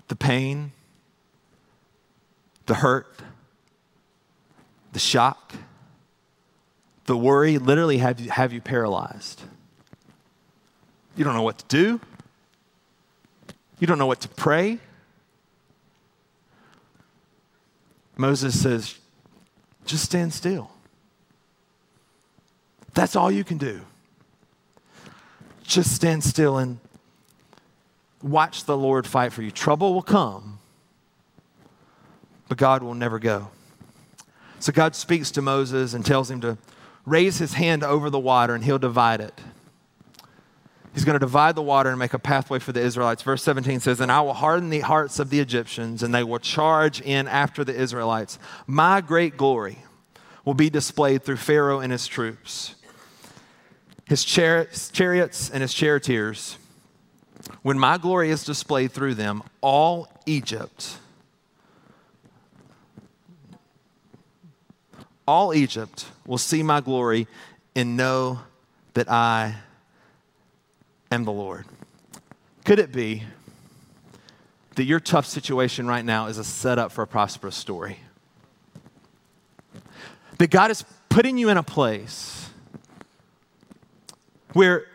[0.07, 0.71] the pain,
[2.67, 3.07] the hurt,
[4.91, 5.53] the shock,
[7.05, 9.41] the worry literally have you, have you paralyzed.
[11.15, 11.99] You don't know what to do.
[13.79, 14.79] You don't know what to pray.
[18.15, 18.99] Moses says,
[19.85, 20.71] just stand still.
[22.93, 23.81] That's all you can do.
[25.63, 26.79] Just stand still and
[28.21, 29.51] watch the Lord fight for you.
[29.51, 30.59] Trouble will come,
[32.47, 33.49] but God will never go.
[34.59, 36.57] So God speaks to Moses and tells him to
[37.05, 39.41] raise his hand over the water and he'll divide it.
[40.93, 43.23] He's going to divide the water and make a pathway for the Israelites.
[43.23, 46.39] Verse 17 says, And I will harden the hearts of the Egyptians, and they will
[46.39, 48.37] charge in after the Israelites.
[48.67, 49.79] My great glory
[50.45, 52.75] will be displayed through Pharaoh and his troops,
[54.05, 56.57] his chariots, chariots and his charioteers.
[57.63, 60.97] When my glory is displayed through them, all Egypt,
[65.27, 67.27] all Egypt will see my glory
[67.75, 68.41] and know
[68.93, 69.55] that I
[71.21, 71.65] the Lord.
[72.65, 73.23] Could it be
[74.75, 77.99] that your tough situation right now is a setup for a prosperous story?
[80.39, 82.49] That God is putting you in a place
[84.53, 84.87] where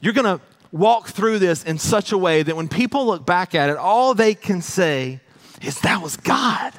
[0.00, 3.54] you're going to walk through this in such a way that when people look back
[3.54, 5.20] at it, all they can say
[5.62, 6.72] is, That was God.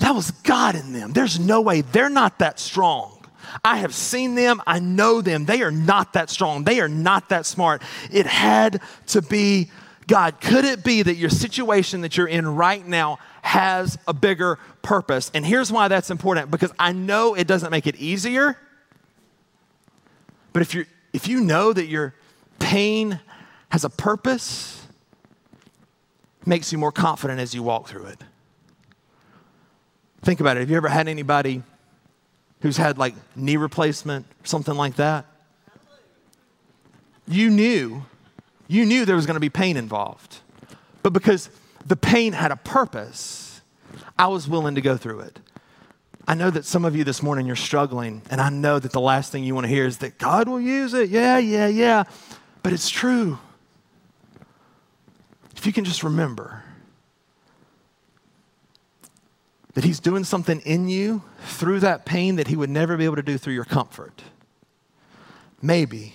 [0.00, 1.12] That was God in them.
[1.12, 3.15] There's no way they're not that strong.
[3.64, 4.62] I have seen them.
[4.66, 5.44] I know them.
[5.44, 6.64] They are not that strong.
[6.64, 7.82] They are not that smart.
[8.10, 9.70] It had to be
[10.06, 10.40] God.
[10.40, 15.30] Could it be that your situation that you're in right now has a bigger purpose?
[15.34, 18.56] And here's why that's important because I know it doesn't make it easier.
[20.52, 22.14] But if, you if you know that your
[22.58, 23.20] pain
[23.70, 24.86] has a purpose,
[26.40, 28.20] it makes you more confident as you walk through it.
[30.22, 30.60] Think about it.
[30.60, 31.62] Have you ever had anybody
[32.60, 35.26] who's had like knee replacement, or something like that,
[37.28, 38.04] you knew,
[38.68, 40.38] you knew there was going to be pain involved.
[41.02, 41.50] But because
[41.84, 43.60] the pain had a purpose,
[44.18, 45.38] I was willing to go through it.
[46.28, 49.00] I know that some of you this morning you're struggling, and I know that the
[49.00, 51.08] last thing you want to hear is that God will use it.
[51.08, 52.04] Yeah, yeah, yeah.
[52.64, 53.38] But it's true.
[55.56, 56.64] If you can just remember
[59.76, 63.16] that He's doing something in you through that pain that He would never be able
[63.16, 64.22] to do through your comfort.
[65.60, 66.14] Maybe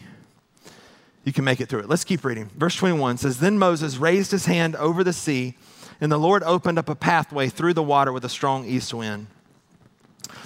[1.24, 1.88] you can make it through it.
[1.88, 2.50] Let's keep reading.
[2.58, 5.54] Verse 21 says Then Moses raised his hand over the sea,
[6.02, 9.28] and the Lord opened up a pathway through the water with a strong east wind.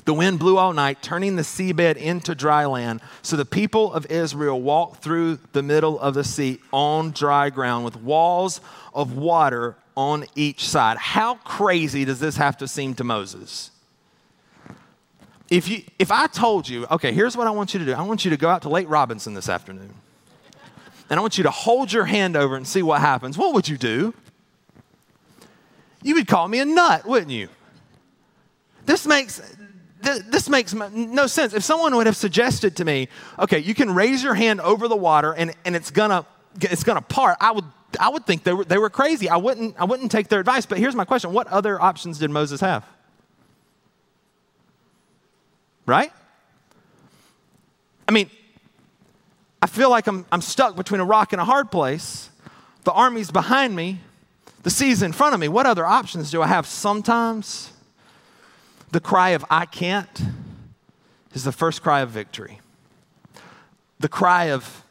[0.04, 3.00] The wind blew all night, turning the seabed into dry land.
[3.22, 7.86] So the people of Israel walked through the middle of the sea on dry ground
[7.86, 8.60] with walls
[8.94, 10.98] of water on each side.
[10.98, 13.72] How crazy does this have to seem to Moses?
[15.50, 18.02] If, you, if I told you, okay, here's what I want you to do I
[18.02, 19.94] want you to go out to Lake Robinson this afternoon,
[21.10, 23.68] and I want you to hold your hand over and see what happens, what would
[23.68, 24.14] you do?
[26.02, 27.50] You would call me a nut, wouldn't you?
[28.86, 29.42] This makes,
[30.02, 31.54] this makes no sense.
[31.54, 33.08] If someone would have suggested to me,
[33.40, 36.26] okay, you can raise your hand over the water and, and it's gonna
[36.62, 37.66] it's gonna part, I would
[38.00, 39.30] I would think they were they were crazy.
[39.30, 40.66] I wouldn't I wouldn't take their advice.
[40.66, 42.86] But here's my question: What other options did Moses have?
[45.86, 46.12] Right?
[48.08, 48.30] I mean,
[49.62, 52.30] I feel like I'm, I'm stuck between a rock and a hard place.
[52.84, 54.00] The army's behind me,
[54.62, 55.48] the sea's in front of me.
[55.48, 56.68] What other options do I have?
[56.68, 57.72] Sometimes
[58.92, 60.22] the cry of I can't
[61.34, 62.60] is the first cry of victory.
[64.00, 64.84] The cry of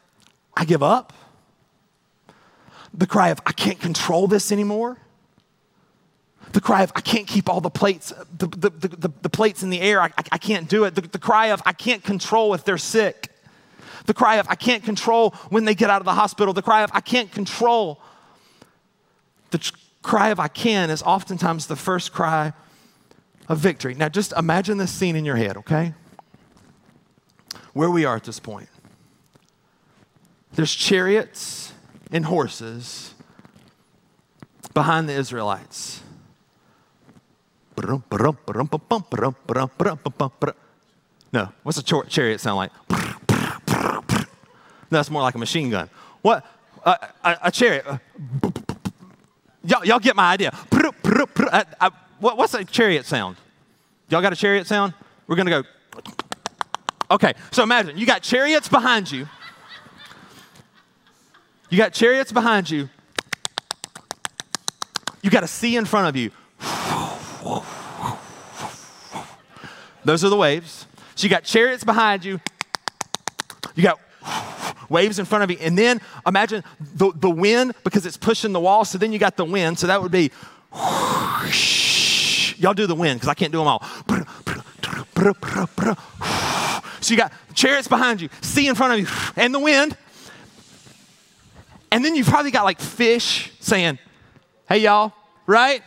[0.55, 1.13] I give up.
[2.97, 4.97] The cry of I can't control this anymore.
[6.53, 9.69] The cry of I can't keep all the plates, the, the, the, the plates in
[9.69, 10.01] the air.
[10.01, 10.95] I, I, I can't do it.
[10.95, 13.29] The, the cry of I can't control if they're sick.
[14.05, 16.53] The cry of I can't control when they get out of the hospital.
[16.53, 17.99] The cry of I can't control.
[19.51, 22.53] The tr- cry of I can is oftentimes the first cry
[23.49, 23.95] of victory.
[23.95, 25.93] Now just imagine this scene in your head, okay?
[27.73, 28.69] Where we are at this point.
[30.53, 31.73] There's chariots
[32.11, 33.13] and horses
[34.73, 36.01] behind the Israelites.
[41.33, 42.71] No, what's a chariot sound like?
[43.69, 44.03] No,
[44.89, 45.89] That's more like a machine gun.
[46.21, 46.45] What?
[46.83, 47.85] Uh, a, a, chariot.
[49.63, 50.51] Y'all, y'all get my idea.
[52.19, 53.37] what's a chariot sound?
[54.09, 54.93] Y'all got a chariot sound?
[55.27, 55.63] We're going to go.
[57.11, 59.27] Okay, so imagine you got chariots behind you.
[61.69, 62.89] You got chariots behind you.
[65.21, 66.31] You got a sea in front of you.
[70.03, 70.85] Those are the waves.
[71.15, 72.39] So you got chariots behind you.
[73.73, 73.99] You got
[74.87, 75.57] waves in front of you.
[75.59, 78.85] And then imagine the, the wind because it's pushing the wall.
[78.85, 79.79] So then you got the wind.
[79.79, 80.31] So that would be,
[82.57, 83.83] y'all do the wind because I can't do them all.
[87.01, 89.97] So you got chariots behind you, sea in front of you, and the wind.
[91.91, 93.99] And then you've probably got like fish saying,
[94.67, 95.13] hey, y'all,
[95.45, 95.81] right?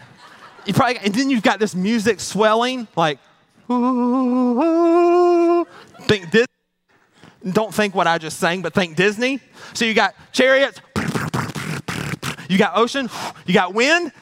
[0.66, 3.18] You probably, and then you've got this music swelling, like,
[3.70, 5.66] ooh, ooh.
[6.02, 6.46] think Disney.
[7.52, 9.40] Don't think what I just sang, but think Disney.
[9.72, 10.80] So you got chariots,
[12.48, 13.08] you got ocean,
[13.46, 14.12] you got wind,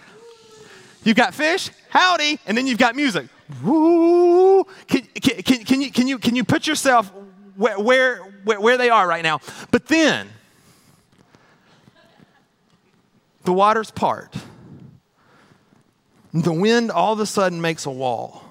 [1.03, 3.27] you've got fish, howdy, and then you've got music.
[3.63, 4.65] Woo!
[4.87, 7.13] Can, can, can, you, can, you, can you put yourself
[7.57, 9.41] where, where, where they are right now?
[9.71, 10.29] But then,
[13.47, 14.35] the waters part.
[16.35, 18.45] The wind all of a sudden makes a wall,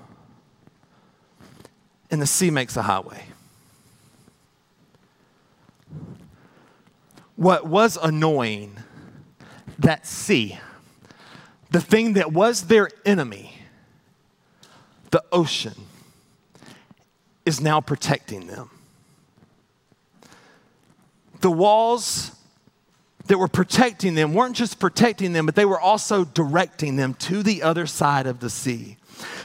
[2.09, 3.25] and the sea makes a highway.
[7.35, 8.77] What was annoying,
[9.77, 10.57] that sea,
[11.69, 13.57] the thing that was their enemy,
[15.11, 15.75] the ocean,
[17.45, 18.69] is now protecting them.
[21.41, 22.31] The walls
[23.27, 27.43] that were protecting them weren't just protecting them, but they were also directing them to
[27.43, 28.97] the other side of the sea.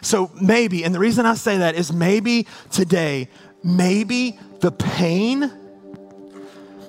[0.02, 3.28] So maybe, and the reason I say that is maybe today,
[3.62, 5.50] maybe the pain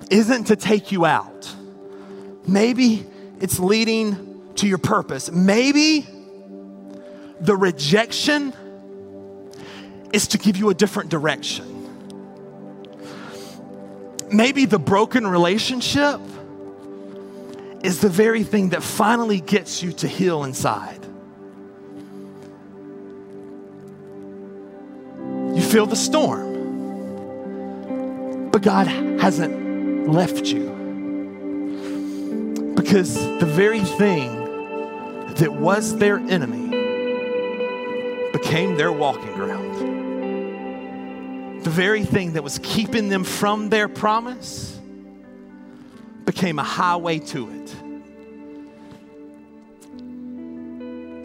[0.10, 1.56] isn't to take you out.
[2.48, 3.06] Maybe
[3.40, 5.32] it's leading to your purpose.
[5.32, 6.08] Maybe
[7.40, 8.54] the rejection
[10.12, 11.68] is to give you a different direction.
[14.32, 16.20] Maybe the broken relationship
[17.84, 21.00] is the very thing that finally gets you to heal inside.
[25.56, 26.52] You feel the storm,
[28.52, 30.70] but God hasn't left you.
[32.76, 34.36] Because the very thing
[35.36, 36.70] that was their enemy
[38.32, 39.72] became their walking ground.
[41.64, 44.71] The very thing that was keeping them from their promise
[46.26, 47.76] became a highway to it.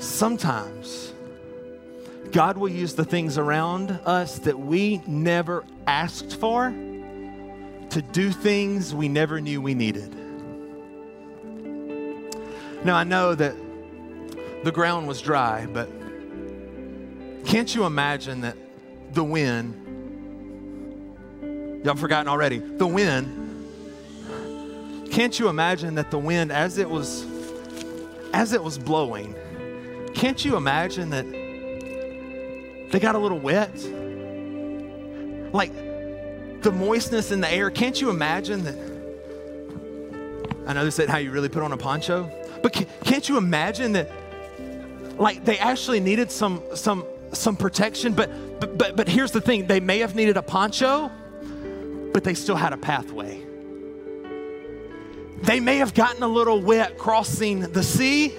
[0.03, 1.13] Sometimes
[2.33, 8.95] God will use the things around us that we never asked for to do things
[8.95, 10.15] we never knew we needed.
[12.85, 13.55] Now, I know that
[14.65, 15.89] the ground was dry, but
[17.47, 18.57] can't you imagine that
[19.13, 19.75] the wind,
[21.85, 23.46] y'all forgotten already, the wind,
[25.11, 27.25] can't you imagine that the wind, as it was,
[28.33, 29.35] as it was blowing,
[30.15, 31.25] can't you imagine that
[32.91, 33.75] they got a little wet?
[35.53, 35.73] Like
[36.63, 38.79] the moistness in the air, can't you imagine that?
[40.67, 42.31] I know this isn't how you really put on a poncho,
[42.63, 42.73] but
[43.05, 44.11] can't you imagine that
[45.19, 49.67] like they actually needed some some some protection, but But, but, but here's the thing
[49.67, 51.11] they may have needed a poncho,
[52.15, 53.46] but they still had a pathway.
[55.43, 58.35] They may have gotten a little wet crossing the sea.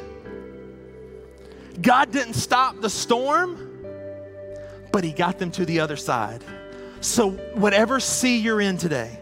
[1.82, 3.86] God didn't stop the storm,
[4.92, 6.44] but He got them to the other side.
[7.02, 9.20] So, whatever sea you're in today,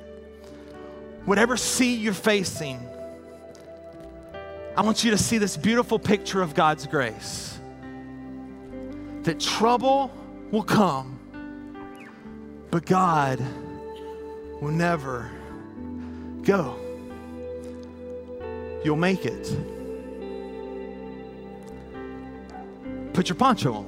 [1.26, 2.80] whatever sea you're facing,
[4.78, 7.60] I want you to see this beautiful picture of God's grace.
[9.24, 10.12] That trouble
[10.52, 11.20] will come,
[12.72, 13.40] but God
[14.62, 15.30] will never
[16.44, 16.85] go.
[18.86, 19.52] You'll make it.
[23.14, 23.88] Put your poncho on.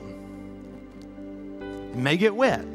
[1.91, 2.65] It may get wet.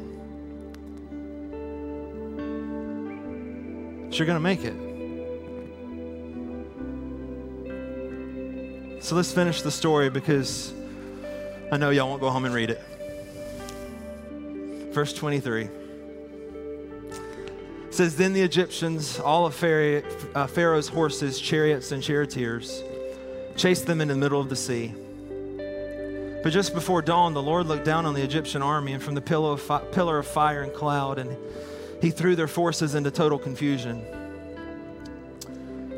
[4.07, 4.73] But you're going to make it.
[9.03, 10.71] So let's finish the story because
[11.73, 12.81] I know y'all won't go home and read it.
[14.93, 15.82] Verse 23
[17.93, 22.83] says, Then the Egyptians, all of uh, Pharaoh's horses, chariots, and charioteers,
[23.55, 24.93] chased them in the middle of the sea.
[26.43, 29.37] But just before dawn, the Lord looked down on the Egyptian army, and from the
[29.37, 31.37] of, fi- pillar of fire and cloud, and
[32.01, 34.05] he threw their forces into total confusion.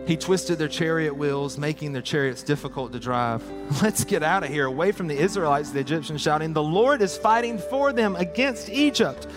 [0.06, 3.43] He twisted their chariot wheels, making their chariots difficult to drive.
[3.82, 7.18] Let's get out of here, away from the Israelites, the Egyptians shouting, The Lord is
[7.18, 9.28] fighting for them against Egypt.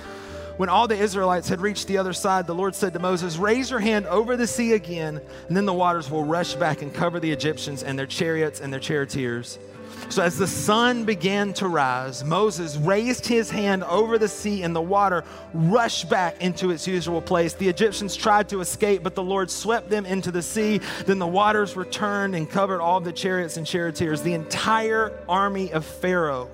[0.58, 3.70] When all the Israelites had reached the other side, the Lord said to Moses, Raise
[3.70, 7.20] your hand over the sea again, and then the waters will rush back and cover
[7.20, 9.60] the Egyptians and their chariots and their charioteers.
[10.08, 14.74] So, as the sun began to rise, Moses raised his hand over the sea, and
[14.74, 15.22] the water
[15.54, 17.54] rushed back into its usual place.
[17.54, 20.80] The Egyptians tried to escape, but the Lord swept them into the sea.
[21.06, 25.84] Then the waters returned and covered all the chariots and charioteers, the entire army of
[25.84, 26.50] Pharaoh.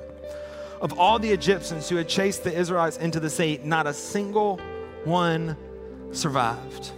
[0.81, 4.61] Of all the Egyptians who had chased the Israelites into the sea, not a single
[5.05, 5.57] one
[6.13, 6.91] survived.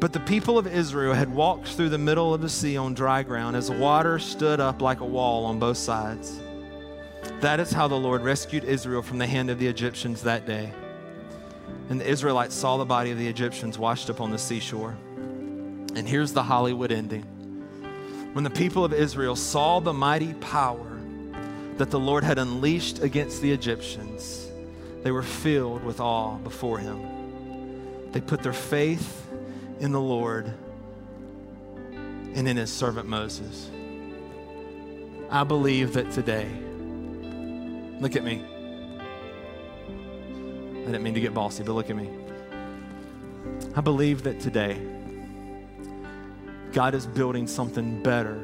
[0.00, 3.22] But the people of Israel had walked through the middle of the sea on dry
[3.24, 6.40] ground as water stood up like a wall on both sides.
[7.40, 10.72] That is how the Lord rescued Israel from the hand of the Egyptians that day.
[11.90, 14.96] And the Israelites saw the body of the Egyptians washed up on the seashore.
[15.96, 17.22] And here's the Hollywood ending.
[18.34, 20.87] When the people of Israel saw the mighty power
[21.78, 24.48] that the Lord had unleashed against the Egyptians,
[25.02, 28.10] they were filled with awe before him.
[28.12, 29.26] They put their faith
[29.80, 30.52] in the Lord
[32.34, 33.70] and in his servant Moses.
[35.30, 36.48] I believe that today,
[38.00, 38.42] look at me.
[40.82, 42.10] I didn't mean to get bossy, but look at me.
[43.76, 44.80] I believe that today,
[46.72, 48.38] God is building something better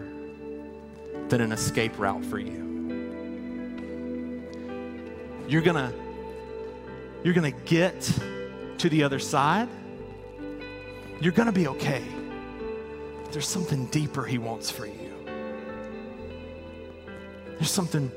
[1.28, 2.74] than an escape route for you.
[5.49, 5.93] You're gonna,
[7.23, 8.01] you're gonna get
[8.79, 9.69] to the other side
[11.21, 12.03] you're to be okay.
[13.31, 15.11] There's something deeper He wants for you.
[17.57, 18.11] There's something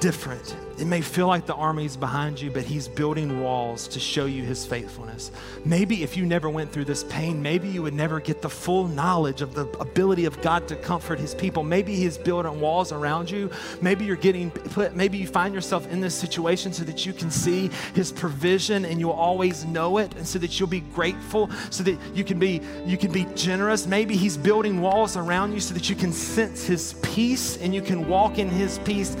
[0.00, 0.56] different.
[0.76, 4.42] It may feel like the army's behind you, but he's building walls to show you
[4.42, 5.30] his faithfulness.
[5.64, 8.88] Maybe if you never went through this pain, maybe you would never get the full
[8.88, 11.62] knowledge of the ability of God to comfort his people.
[11.62, 13.50] Maybe he's building walls around you.
[13.80, 17.30] Maybe you're getting put, maybe you find yourself in this situation so that you can
[17.30, 21.84] see his provision and you'll always know it and so that you'll be grateful, so
[21.84, 23.86] that you can be you can be generous.
[23.86, 27.82] Maybe he's building walls around you so that you can sense his peace and you
[27.82, 29.16] can walk in his peace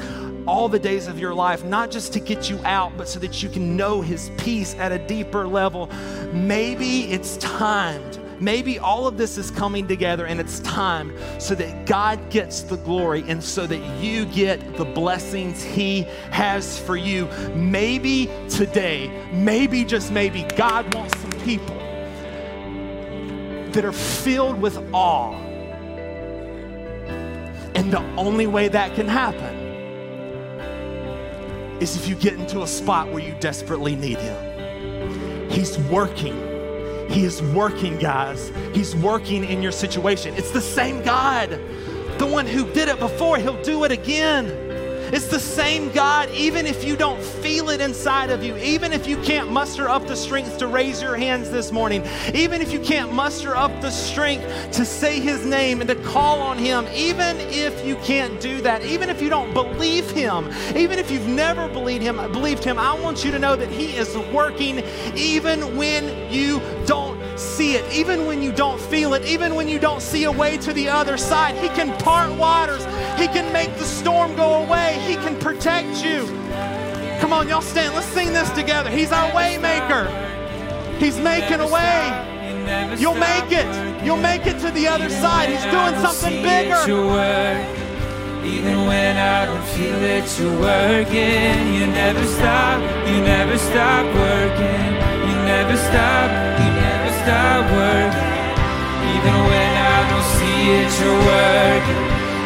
[0.46, 3.42] all the days of your life, not just to get you out, but so that
[3.42, 5.86] you can know His peace at a deeper level.
[6.32, 8.18] Maybe it's timed.
[8.40, 12.76] Maybe all of this is coming together and it's time so that God gets the
[12.76, 17.26] glory and so that you get the blessings He has for you.
[17.54, 21.76] Maybe today, maybe just maybe, God wants some people
[23.72, 25.32] that are filled with awe.
[27.76, 29.53] And the only way that can happen
[31.80, 35.50] is if you get into a spot where you desperately need Him.
[35.50, 36.34] He's working.
[37.10, 38.50] He is working, guys.
[38.72, 40.34] He's working in your situation.
[40.36, 41.50] It's the same God.
[42.18, 44.63] The one who did it before, He'll do it again.
[45.12, 49.06] It's the same God, even if you don't feel it inside of you, even if
[49.06, 52.80] you can't muster up the strength to raise your hands this morning, even if you
[52.80, 57.36] can't muster up the strength to say His name and to call on Him, even
[57.40, 61.68] if you can't do that, even if you don't believe Him, even if you've never
[61.68, 64.82] believed Him, believed Him, I want you to know that He is working
[65.16, 69.78] even when you don't see it, even when you don't feel it, even when you
[69.78, 71.56] don't see a way to the other side.
[71.56, 72.84] He can part waters,
[73.18, 74.73] He can make the storm go away,
[75.44, 76.24] protect you.
[77.20, 77.94] Come on, y'all stand.
[77.94, 78.88] Let's sing this together.
[78.88, 80.08] He's our waymaker.
[80.96, 82.96] He's making a way.
[82.96, 83.68] You'll make it.
[84.02, 85.50] You'll make it to the other side.
[85.50, 86.80] He's doing something bigger.
[88.42, 91.74] Even when I don't feel it, you're working.
[91.76, 94.90] You never stop, you never stop working.
[95.28, 96.28] You never stop,
[96.60, 98.32] you never stop working.
[99.12, 102.13] Even when I don't see it, you're working.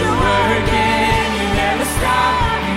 [0.00, 1.28] you're working.
[1.38, 2.67] You never stop,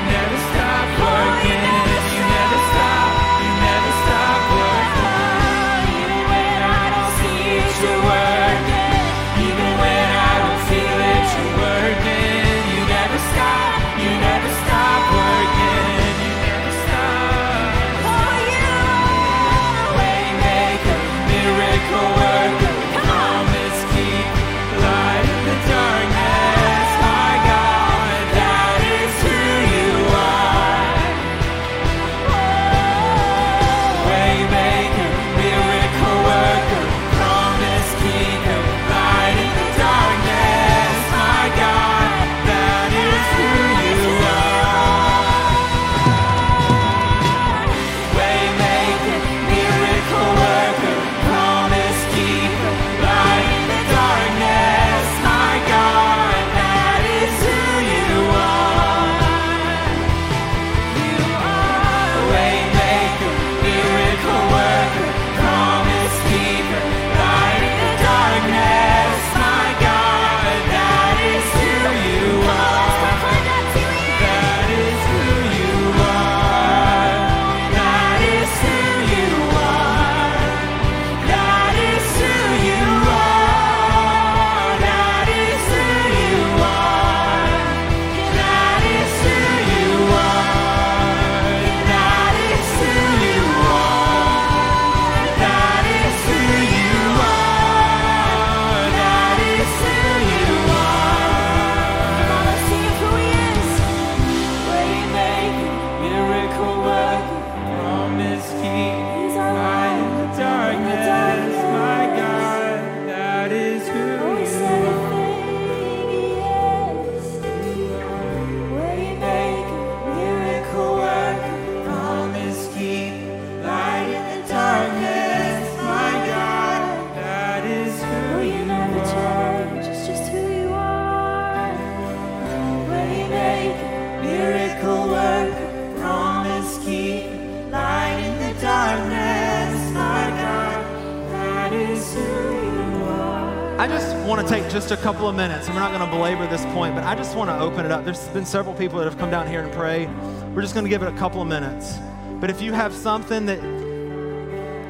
[143.82, 146.16] I just want to take just a couple of minutes, and we're not going to
[146.16, 148.06] belabor this point, but I just want to open it up.
[148.06, 150.06] There's been several people that have come down here and pray.
[150.54, 151.96] We're just going to give it a couple of minutes.
[152.40, 153.60] But if you have something that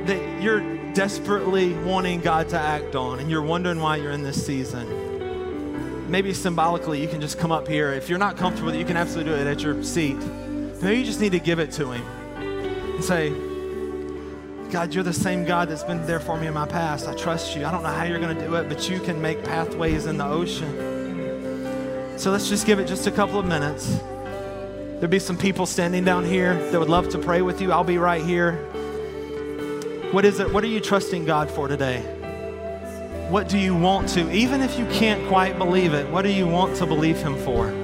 [0.07, 0.59] that you're
[0.91, 6.33] desperately wanting God to act on, and you're wondering why you're in this season, maybe
[6.33, 7.93] symbolically you can just come up here.
[7.93, 10.17] If you're not comfortable you can absolutely do it at your seat.
[10.81, 13.29] Maybe you just need to give it to Him and say,
[14.71, 17.05] God, you're the same God that's been there for me in my past.
[17.05, 17.65] I trust you.
[17.65, 20.17] I don't know how you're going to do it, but you can make pathways in
[20.17, 22.17] the ocean.
[22.17, 23.99] So let's just give it just a couple of minutes.
[24.93, 27.73] There'll be some people standing down here that would love to pray with you.
[27.73, 28.53] I'll be right here.
[30.13, 30.53] What is it?
[30.53, 31.99] What are you trusting God for today?
[33.29, 36.47] What do you want to, even if you can't quite believe it, what do you
[36.47, 37.80] want to believe Him for?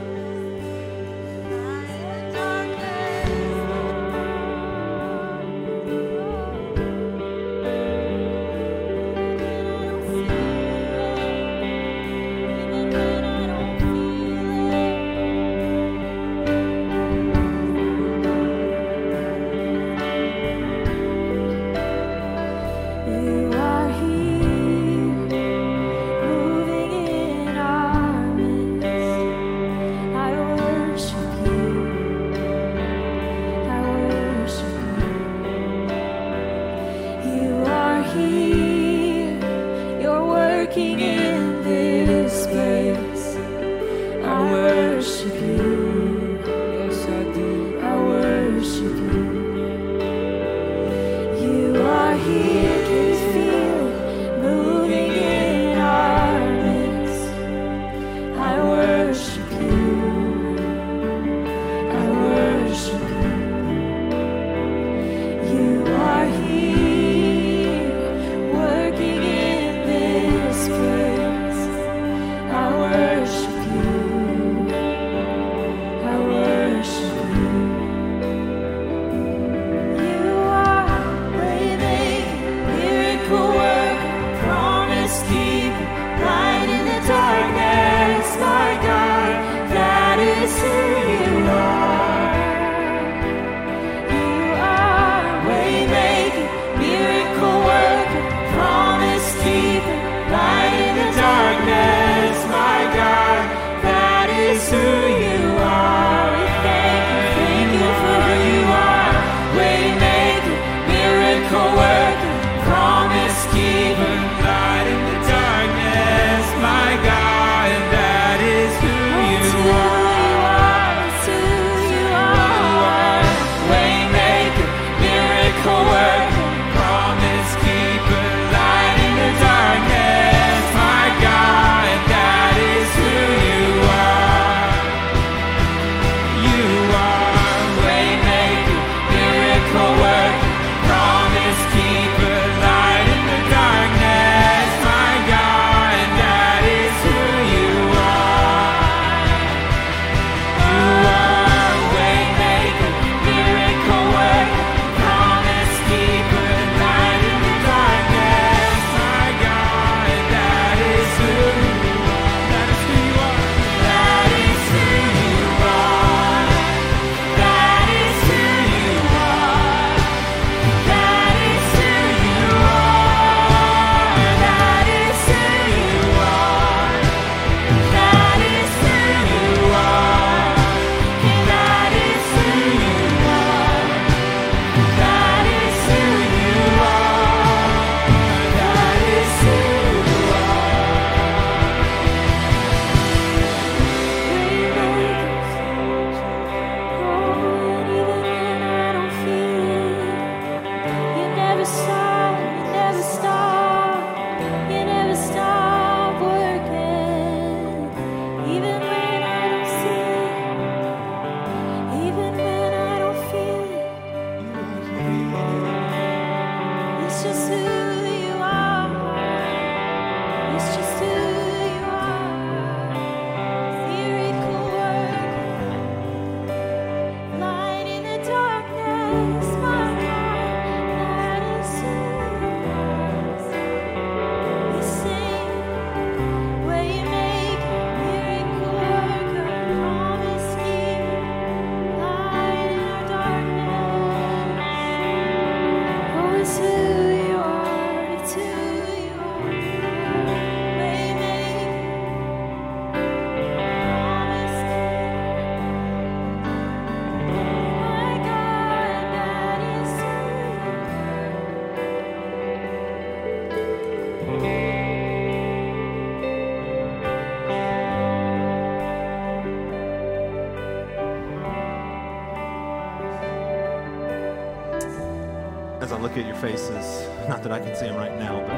[276.18, 278.56] At your faces, not that I can see them right now, but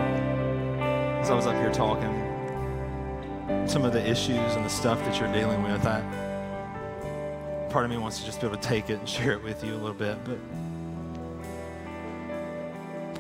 [1.22, 2.16] as I was up here talking,
[3.68, 6.02] some of the issues and the stuff that you're dealing with, I,
[7.70, 9.64] part of me wants to just be able to take it and share it with
[9.64, 10.38] you a little bit, but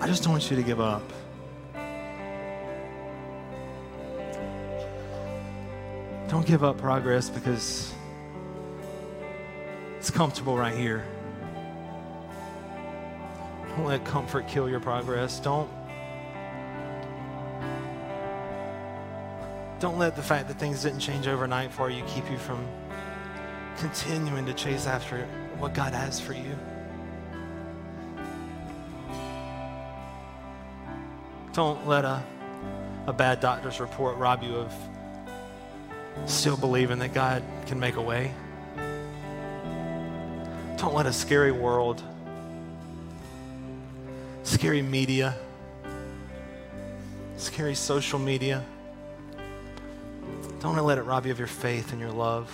[0.01, 1.03] I just don't want you to give up.
[6.29, 7.91] Don't give up progress because
[9.97, 11.05] it's comfortable right here.
[13.79, 15.39] Don't let comfort kill your progress.
[15.39, 15.69] Don't
[19.79, 22.67] Don't let the fact that things didn't change overnight for you keep you from
[23.77, 25.25] continuing to chase after
[25.59, 26.57] what God has for you.
[31.53, 32.21] Don't let a,
[33.07, 34.73] a bad doctor's report rob you of
[36.25, 38.33] still believing that God can make a way.
[40.75, 42.03] Don't let a scary world,
[44.49, 45.35] scary media,
[47.37, 48.65] scary social media,
[50.59, 52.51] don't let it rob you of your faith and your love.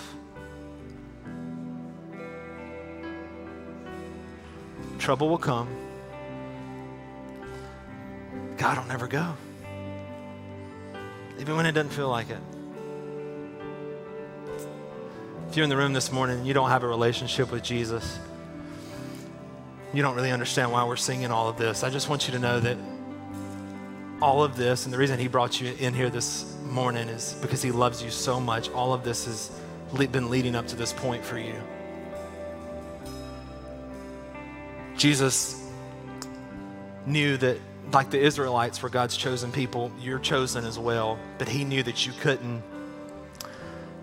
[4.99, 5.69] Trouble will come.
[8.57, 9.33] God will never go.
[11.39, 12.41] Even when it doesn't feel like it.
[15.49, 18.19] If you're in the room this morning and you don't have a relationship with Jesus,
[19.95, 21.83] you don't really understand why we're singing all of this.
[21.83, 22.77] I just want you to know that
[24.21, 27.61] all of this, and the reason He brought you in here this morning is because
[27.61, 28.69] He loves you so much.
[28.71, 29.51] All of this has
[30.11, 31.55] been leading up to this point for you.
[34.97, 35.65] Jesus
[37.05, 37.57] knew that,
[37.93, 42.05] like the Israelites were God's chosen people, you're chosen as well, but He knew that
[42.05, 42.63] you couldn't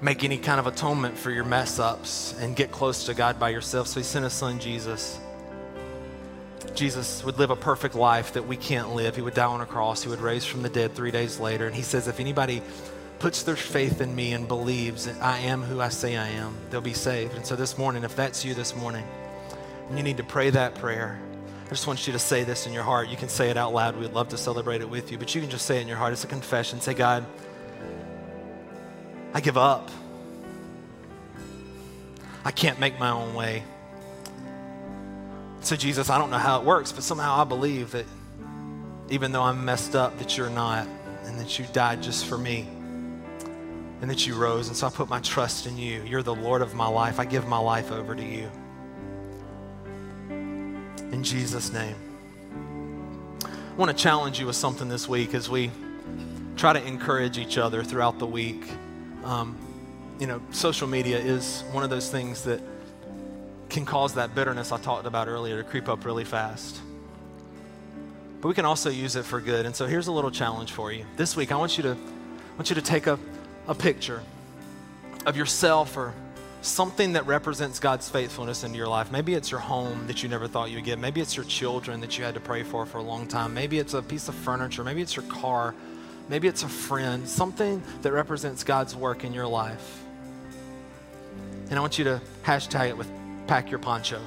[0.01, 3.51] make any kind of atonement for your mess ups and get close to God by
[3.51, 3.89] yourself.
[3.89, 5.19] So He sent His Son, Jesus.
[6.75, 9.17] Jesus would live a perfect life that we can't live.
[9.17, 10.03] He would die on a cross.
[10.03, 11.67] He would raise from the dead three days later.
[11.67, 12.63] And he says, if anybody
[13.19, 16.57] puts their faith in me and believes that I am who I say I am,
[16.71, 17.35] they'll be saved.
[17.35, 19.05] And so this morning, if that's you this morning,
[19.89, 21.21] and you need to pray that prayer,
[21.67, 23.09] I just want you to say this in your heart.
[23.09, 23.97] You can say it out loud.
[23.97, 25.97] We'd love to celebrate it with you, but you can just say it in your
[25.97, 26.13] heart.
[26.13, 26.81] It's a confession.
[26.81, 27.25] Say, God,
[29.35, 29.91] I give up.
[32.45, 33.63] I can't make my own way.
[35.63, 38.05] So, Jesus, I don't know how it works, but somehow I believe that
[39.11, 40.89] even though I'm messed up, that you're not,
[41.25, 42.67] and that you died just for me,
[44.01, 44.67] and that you rose.
[44.67, 46.03] And so I put my trust in you.
[46.03, 47.21] You're the Lord of my life.
[47.21, 48.51] I give my life over to you.
[51.13, 51.95] In Jesus' name.
[53.45, 55.71] I want to challenge you with something this week as we
[56.57, 58.65] try to encourage each other throughout the week.
[59.23, 59.57] Um,
[60.19, 62.61] you know, social media is one of those things that
[63.73, 66.81] can cause that bitterness I talked about earlier to creep up really fast.
[68.41, 69.67] But we can also use it for good.
[69.67, 71.07] And so here's a little challenge for you.
[71.17, 73.19] This week I want you to I want you to take a,
[73.67, 74.23] a picture
[75.25, 76.13] of yourself or
[76.61, 79.11] something that represents God's faithfulness into your life.
[79.11, 80.99] Maybe it's your home that you never thought you would get.
[80.99, 83.55] Maybe it's your children that you had to pray for for a long time.
[83.55, 84.85] Maybe it's a piece of furniture.
[84.85, 85.75] Maybe it's your car.
[86.29, 87.27] Maybe it's a friend.
[87.27, 90.03] Something that represents God's work in your life.
[91.71, 93.11] And I want you to hashtag it with
[93.47, 94.21] pack your poncho.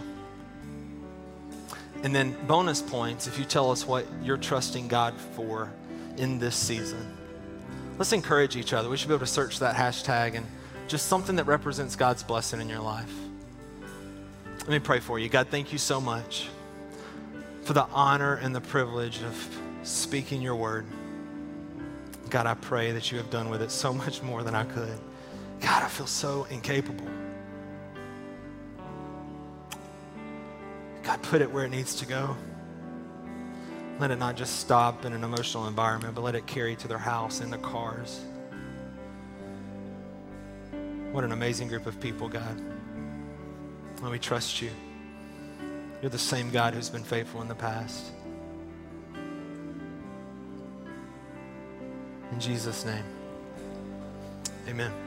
[2.03, 5.71] And then bonus points if you tell us what you're trusting God for
[6.17, 7.15] in this season.
[7.97, 8.89] Let's encourage each other.
[8.89, 10.45] We should be able to search that hashtag and
[10.87, 13.11] just something that represents God's blessing in your life.
[14.59, 15.29] Let me pray for you.
[15.29, 16.49] God, thank you so much
[17.63, 20.85] for the honor and the privilege of speaking your word.
[22.29, 24.99] God, I pray that you have done with it so much more than I could.
[25.61, 27.07] God, I feel so incapable.
[31.05, 32.35] God, put it where it needs to go.
[33.99, 36.97] Let it not just stop in an emotional environment, but let it carry to their
[36.97, 38.19] house and their cars.
[41.11, 42.59] What an amazing group of people, God.
[44.01, 44.71] Let me trust you.
[46.01, 48.11] You're the same God who's been faithful in the past.
[52.31, 53.05] In Jesus' name,
[54.67, 55.04] amen.